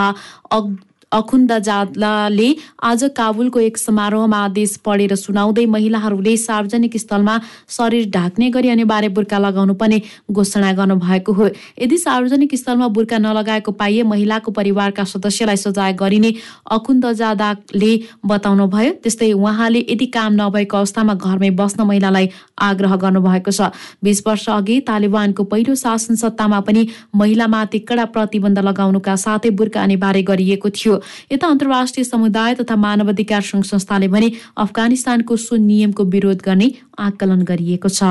अखुन्दजादले 1.12 2.48
आज 2.82 3.04
काबुलको 3.16 3.60
एक 3.60 3.76
समारोहमा 3.78 4.38
आदेश 4.44 4.76
पढेर 4.84 5.14
सुनाउँदै 5.14 5.64
महिलाहरूले 5.66 6.36
सार्वजनिक 6.36 6.96
स्थलमा 6.96 7.38
शरीर 7.70 8.08
ढाक्ने 8.10 8.48
गरी 8.50 8.68
अनिवार्य 8.68 9.08
बुर्का 9.08 9.38
लगाउनु 9.38 9.74
पर्ने 9.74 10.00
घोषणा 10.30 10.72
गर्नुभएको 10.72 11.32
हो। 11.32 11.46
यदि 11.78 11.98
सार्वजनिक 11.98 12.54
स्थलमा 12.54 12.88
बुर्का 12.90 13.18
नलगाएको 13.18 13.72
पाइए 13.72 14.02
महिलाको 14.02 14.50
परिवारका 14.50 15.04
सदस्यलाई 15.06 15.56
सजाय 15.56 15.92
गरिने 15.94 16.32
अखुन्दजादाले 16.70 17.92
बताउनुभयो। 18.26 18.92
त्यस्तै 19.02 19.32
उहाँले 19.32 19.86
यदि 19.88 20.06
काम 20.10 20.32
नभएको 20.42 20.76
अवस्थामा 20.76 21.14
घरमै 21.14 21.50
बस्न 21.54 21.86
महिलालाई 21.86 22.28
आग्रह 22.60 22.96
गर्नुभएको 22.96 23.50
छ। 23.50 23.70
बिस 24.02 24.22
वर्ष 24.26 24.48
अघि 24.50 24.80
तालिबानको 24.90 25.44
पहिलो 25.44 25.74
शासन 25.76 26.14
सत्तामा 26.16 26.60
पनि 26.66 26.86
महिलामाथि 27.14 27.78
कडा 27.86 28.04
प्रतिबन्ध 28.10 28.58
लगाउनुका 28.58 29.16
साथै 29.16 29.50
बुर्का 29.54 29.82
अनिवार्य 29.82 30.22
गरिएको 30.26 30.70
थियो। 30.70 30.95
यता 31.32 31.46
अन्तर्राष्ट्रिय 31.46 32.04
समुदाय 32.04 32.54
तथा 32.54 32.76
मानवाधिकार 32.76 33.42
सङ्घ 33.42 33.64
संस्थाले 33.64 34.08
भने 34.08 34.32
अफगानिस्तानको 34.56 35.36
सो 35.38 35.56
नियमको 35.56 36.04
विरोध 36.06 36.42
गर्ने 36.42 36.72
आकलन 36.98 37.42
गरिएको 37.44 37.88
छ। 37.90 38.02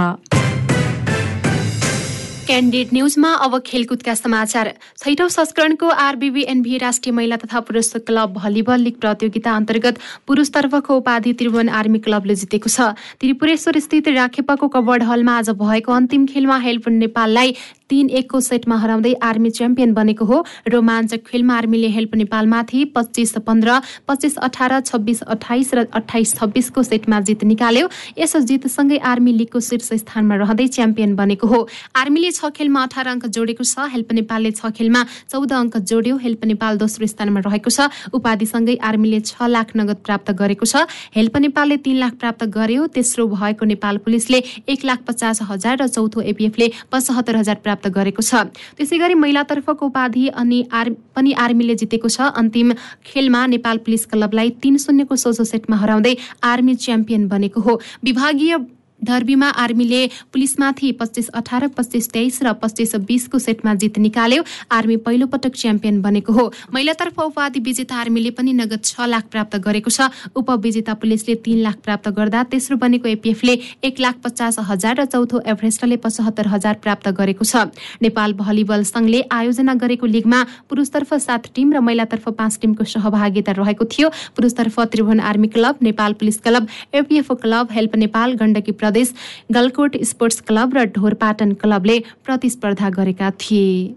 क्यान्डिड 2.46 2.88
न्युजमा 2.94 3.30
अब 3.42 3.58
खेलकुदका 3.66 4.14
समाचार। 4.14 4.68
छैटौँ 4.98 5.28
संस्करणको 5.30 5.88
आरबिबी 5.90 6.42
एनभी 6.46 6.78
राष्ट्रिय 6.78 7.14
महिला 7.16 7.36
तथा 7.42 7.60
पुरुष 7.60 7.90
क्लब 8.06 8.34
भलिबल 8.34 8.80
लिग 8.80 8.96
प्रतियोगिता 9.02 9.56
अन्तर्गत 9.56 9.98
पुरुषतर्फको 10.28 10.98
उपाधि 10.98 11.34
त्रिभुवन 11.34 11.70
आर्मी 11.74 12.00
क्लबले 12.06 12.36
जितेको 12.36 12.70
छ। 12.70 12.94
त्रिपुरेश्वर 13.18 13.80
स्थित 13.80 14.08
राखेपाको 14.14 14.68
कवर्ड 14.68 15.04
हलमा 15.04 15.38
आज 15.38 15.50
भएको 15.58 15.92
अन्तिम 15.92 16.26
खेलमा 16.28 16.58
हेल्प 16.60 16.90
नेपाललाई 17.02 17.56
तीन 17.90 18.10
एकको 18.12 18.40
सेटमा 18.42 18.76
हराउँदै 18.78 19.14
आर्मी 19.22 19.50
च्याम्पियन 19.52 19.94
बनेको 19.94 20.26
हो। 20.26 20.38
रोमाञ्चक 20.68 21.22
खेलमा 21.28 21.56
आर्मीले 21.56 21.88
हेल्प 21.88 22.16
नेपालमाथि 22.16 22.84
पच्चिस 22.96 23.38
पन्ध्र 23.46 23.80
पच्चिस 24.08 24.38
अठार 24.40 24.80
छब्बिस 24.82 25.22
अठाइस 25.24 25.74
र 25.74 25.86
अठाइस 25.94 26.36
छब्बिसको 26.36 26.84
सेटमा 26.84 27.20
जित 27.22 27.44
निकाल्यो। 27.44 27.90
यस 28.18 28.36
जितसँगै 28.50 28.98
आर्मी 29.06 29.32
लिगको 29.34 29.60
शीर्ष 29.60 29.94
स्थानमा 30.02 30.36
रहँदै 30.36 30.68
च्याम्पियन 30.68 31.16
बनेको 31.16 31.48
हो। 31.48 31.60
आर्मीले 31.96 32.32
छ 32.32 32.50
खेलमा 32.58 32.84
अठार 32.84 33.08
अङ्क 33.08 33.26
जोडेको 33.30 33.64
छ। 33.64 33.86
हेल्प 33.94 34.12
नेपालले 34.18 34.52
छ 34.52 34.74
खेलमा 34.74 35.06
चौध 35.30 35.54
अङ्क 35.54 35.78
जोड्यो। 35.86 36.18
हेल्प 36.18 36.46
नेपाल 36.46 36.78
दोस्रो 36.78 37.06
स्थानमा 37.06 37.40
रहेको 37.46 37.70
छ। 37.70 37.90
उपाधिसँगै 38.14 38.76
आर्मीले 38.82 39.20
छ 39.22 39.46
लाख 39.46 39.78
नगद 39.78 40.02
प्राप्त 40.02 40.32
गरेको 40.34 40.66
छ। 40.66 40.90
हेल्प 41.14 41.38
नेपालले 41.38 41.78
तीन 41.86 41.98
लाख 42.02 42.14
प्राप्त 42.18 42.44
गर्यो। 42.50 42.88
तेस्रो 42.98 43.28
भएको 43.30 43.66
नेपाल 43.66 43.98
पुलिसले 44.02 44.42
एक 44.74 44.86
लाख 44.86 45.06
पचास 45.06 45.42
हजार 45.46 45.78
र 45.82 45.88
चौथो 45.88 46.22
एपिएफले 46.26 46.72
पचहत्तर 46.92 47.36
हजार 47.36 47.56
प्राप्त 47.56 47.74
गरेको 47.84 48.22
छ। 48.22 48.36
त्यसै 48.78 48.98
गरी 48.98 49.14
महिलातर्फको 49.14 49.86
उपाधि 49.86 50.28
अनि 50.28 50.60
आर 50.72 50.90
पनि 51.16 51.32
आर्मीले 51.34 51.76
जितेको 51.76 52.08
छ। 52.10 52.22
अन्तिम 52.36 52.74
खेलमा 53.06 53.46
नेपाल 53.46 53.78
पुलिस 53.78 54.06
क्लबलाई 54.06 54.50
तीन 54.62 54.78
शून्यको 54.78 55.16
सोझो 55.16 55.44
सेटमा 55.44 55.76
हराउँदै 55.76 56.16
आर्मी 56.44 56.76
च्याम्पियन 56.76 57.28
बनेको 57.28 57.62
हो। 57.62 57.80
विभागीय 58.04 58.58
धर्बीमा 59.06 59.50
आर्मीले 59.62 60.02
पुलिसमाथि 60.34 60.92
पच्चिस 61.00 61.28
अठार 61.36 61.68
पच्चिस 61.78 62.10
तेइस 62.12 62.40
र 62.44 62.54
पच्चिस 62.56 62.96
बिसको 63.06 63.40
सेटमा 63.40 63.74
जित 63.76 63.98
निकाल्यो। 64.00 64.44
आर्मी 64.72 64.98
पहिलो 65.06 65.28
पटक 65.28 65.54
च्याम्पियन 65.56 66.02
बनेको 66.02 66.34
हो। 66.34 66.46
महिलातर्फ 66.74 67.20
उपाधि 67.22 67.60
विजेता 67.62 67.96
आर्मीले 67.98 68.32
पनि 68.32 68.54
नगद 68.56 68.84
छ 68.84 69.08
लाख 69.08 69.26
प्राप्त 69.32 69.56
गरेको 69.62 69.90
छ। 69.90 70.10
उपविजेता 70.36 70.94
पुलिसले 70.96 71.36
तीन 71.46 71.62
लाख 71.62 71.78
प्राप्त 71.84 72.10
गर्दा 72.12 72.44
तेस्रो 72.50 72.78
बनेको 72.78 73.08
एपिएफले 73.10 73.54
एक 73.84 74.00
लाख 74.00 74.16
पचास 74.24 74.60
हजार 74.66 74.96
र 74.96 75.06
चौथो 75.08 75.42
एभरेस्टले 75.46 75.98
पचहत्तर 76.00 76.48
हजार 76.48 76.76
प्राप्त 76.82 77.08
गरेको 77.14 77.46
छ। 77.46 77.70
नेपाल 78.02 78.34
भलिबल 78.36 78.84
संघले 78.86 79.22
आयोजना 79.32 79.74
गरेको 79.76 80.06
लिगमा 80.08 80.40
पुरुषतर्फ 80.70 81.14
सात 81.22 81.44
टिम 81.56 81.74
र 81.74 81.80
महिलातर्फ 81.82 82.30
पाँच 82.34 82.58
टिमको 82.62 82.84
सहभागिता 82.86 83.52
रहेको 83.54 83.86
थियो। 83.86 84.10
पुरुषतर्फ 84.36 84.80
Tribhuvan 84.92 85.20
army 85.22 85.48
club 85.50 85.76
Nepal 85.84 86.14
police 86.16 86.38
club 86.42 86.68
APF 86.96 87.32
club 87.42 87.66
help 87.72 87.96
Nepal 87.96 88.34
Gandaki 88.36 88.72
Pradesh 88.74 88.95
Galkot 89.52 89.98
sports 90.04 90.42
club 90.42 90.78
र 90.78 90.86
ढोरपाटन 90.86 91.54
क्लबले 91.54 92.00
प्रतिस्पर्धा 92.26 92.90
गरेका 92.90 93.32
थिए। 93.32 93.96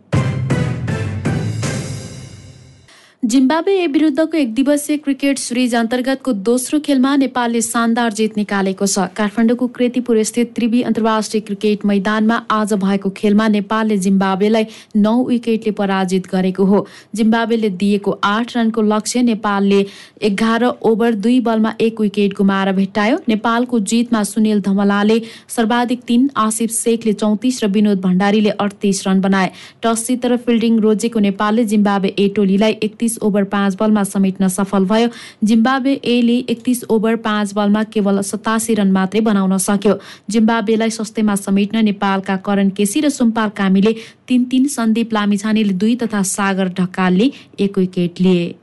जिम्बावे 3.29 3.87
विरुद्धको 3.87 4.37
एक 4.39 4.53
दिवसीय 4.55 4.97
क्रिकेट 4.97 5.39
सिरिज 5.39 5.75
अन्तर्गतको 5.77 6.33
दोस्रो 6.33 6.79
खेलमा 6.81 7.15
नेपालले 7.17 7.61
शानदार 7.63 8.13
जित 8.13 8.37
निकालेको 8.37 8.87
छ। 8.87 9.05
काठमाडौँको 9.17 9.67
कृतिपुर 9.69 10.23
स्थित 10.25 10.55
त्रिवी 10.57 10.81
अन्तर्राष्ट्रिय 10.83 11.41
क्रिकेट 11.41 11.85
मैदानमा 11.87 12.37
आज 12.51 12.73
भएको 12.75 13.11
खेलमा 13.17 13.49
नेपालले 13.49 13.97
जिम्बावेलाई 13.99 14.67
नौ 14.97 15.13
विकेटले 15.25 15.73
पराजित 15.73 16.27
गरेको 16.31 16.65
हो। 16.65 16.81
जिम्बावेले 17.15 17.71
दिएको 17.77 18.19
आठ 18.25 18.57
रनको 18.57 18.83
लक्ष्य 18.85 19.23
नेपालले 19.23 19.85
एघार 20.23 20.65
ओभर 20.65 21.15
दुई 21.19 21.39
बलमा 21.43 21.75
एक 21.81 22.01
विकेट 22.01 22.35
गुमाएर 22.39 22.73
भेट्टायो। 22.73 23.19
नेपालको 23.29 23.81
जितमा 23.93 24.23
सुनिल 24.25 24.61
धमलाले 24.63 25.21
सर्वाधिक 25.57 26.01
तीन 26.09 26.29
आसिफ 26.47 26.71
शेखले 26.79 27.13
चौतिस 27.15 27.63
र 27.65 27.69
विनोद 27.77 28.01
भण्डारीले 28.01 28.57
अडतिस 28.59 29.07
रन 29.07 29.21
बनाए। 29.21 29.53
टस 29.83 30.07
जितेर 30.09 30.37
फिल्डिङ 30.49 30.81
रोजेको 30.81 31.27
नेपालले 31.29 31.65
जिम्बावे 31.67 32.15
ए 32.19 32.29
टोलीलाई 32.37 32.79
एकतिस 32.83 33.17
ओभर 33.23 33.45
पाँच 33.45 33.77
बलमा 33.81 34.03
समेट्न 34.05 34.49
सफल 34.49 34.85
भयो। 34.85 35.09
जिम्बाब्वे 35.45 35.93
एले 36.05 36.37
एकतिस 36.49 36.85
ओभर 36.91 37.17
पाँच 37.17 37.53
बलमा 37.55 37.83
केवल 37.85 38.21
सतासी 38.23 38.75
रन 38.75 38.93
मात्रै 38.93 39.21
बनाउन 39.21 39.57
सक्यो। 39.59 39.99
जिम्बाब्वेलाई 40.31 40.91
सस्तेमा 40.91 41.35
समेट्न 41.37 41.85
नेपालका 41.85 42.37
करण 42.37 42.69
केसी 42.71 43.01
र 43.01 43.09
सुम्पाल 43.09 43.49
कामीले 43.57 43.95
तिन 44.29 44.45
तिन 44.45 44.67
सन्दीप 44.69 45.13
लामिछानेले 45.13 45.73
दुई 45.75 45.95
तथा 45.97 46.23
सागर 46.23 46.69
ढकालले 46.79 47.31
एक 47.61 47.79
विकेट 47.79 48.21
लिए। 48.21 48.55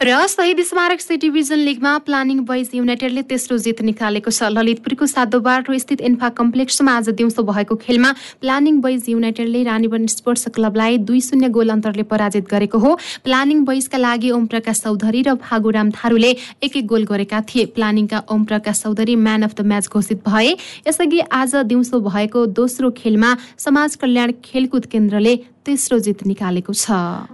र 0.00 0.26
शहीद 0.28 0.60
स्मारक 0.64 1.00
सी 1.00 1.16
डिभिजन 1.16 1.58
लिगमा 1.58 1.90
प्लानिङ 2.00 2.38
बोइज 2.48 2.70
युनाइटेडले 2.74 3.22
तेस्रो 3.22 3.56
जित 3.60 3.80
निकालेको 3.82 4.30
छ। 4.30 4.48
ललितपुरको 4.48 5.06
सातो 5.06 5.40
बाटो 5.40 5.78
स्थित 5.78 6.00
इन्फा 6.00 6.28
कम्प्लेक्समा 6.30 6.92
आज 6.92 7.08
दिउँसो 7.10 7.42
भएको 7.44 7.76
खेलमा 7.76 8.12
प्लानिङ 8.40 8.80
बोइज 8.80 9.08
युनाइटेडले 9.08 9.62
रानीवन 9.62 10.06
स्पोर्ट्स 10.08 10.48
क्लबलाई 10.56 10.96
दुई 11.04 11.20
शून्य 11.20 11.48
गोल 11.52 11.68
अन्तरले 11.68 12.02
पराजित 12.08 12.48
गरेको 12.48 12.78
हो। 12.78 12.94
प्लानिङ 13.24 13.60
बोइजका 13.64 13.98
लागि 13.98 14.30
ओम 14.30 14.46
प्रकाश 14.46 14.80
चौधरी 14.80 15.20
र 15.22 15.34
फागुराम 15.36 15.90
थारूले 15.92 16.30
एक 16.64 16.76
एक 16.76 16.86
गोल 16.86 17.04
गरेका 17.04 17.40
थिए। 17.44 17.64
प्लानिङका 17.76 18.22
Om 18.32 18.44
Prakash 18.48 18.80
Chaudhary 18.82 19.16
man 19.18 19.42
of 19.42 19.54
the 19.54 19.66
match 19.68 19.88
घोषित 19.92 20.24
भए। 20.24 20.56
यसअघि 20.88 21.20
आज 21.20 21.56
दिउँसो 21.68 22.00
भएको 22.00 22.46
दोस्रो 22.56 22.90
खेलमा 22.96 23.36
समाज 23.58 23.96
कल्याण 24.00 24.32
खेलकुद 24.40 24.86
केन्द्रले 24.88 25.36
तेस्रो 25.68 25.98
जित 26.00 26.26
निकालेको 26.26 26.72
छ। 26.72 27.28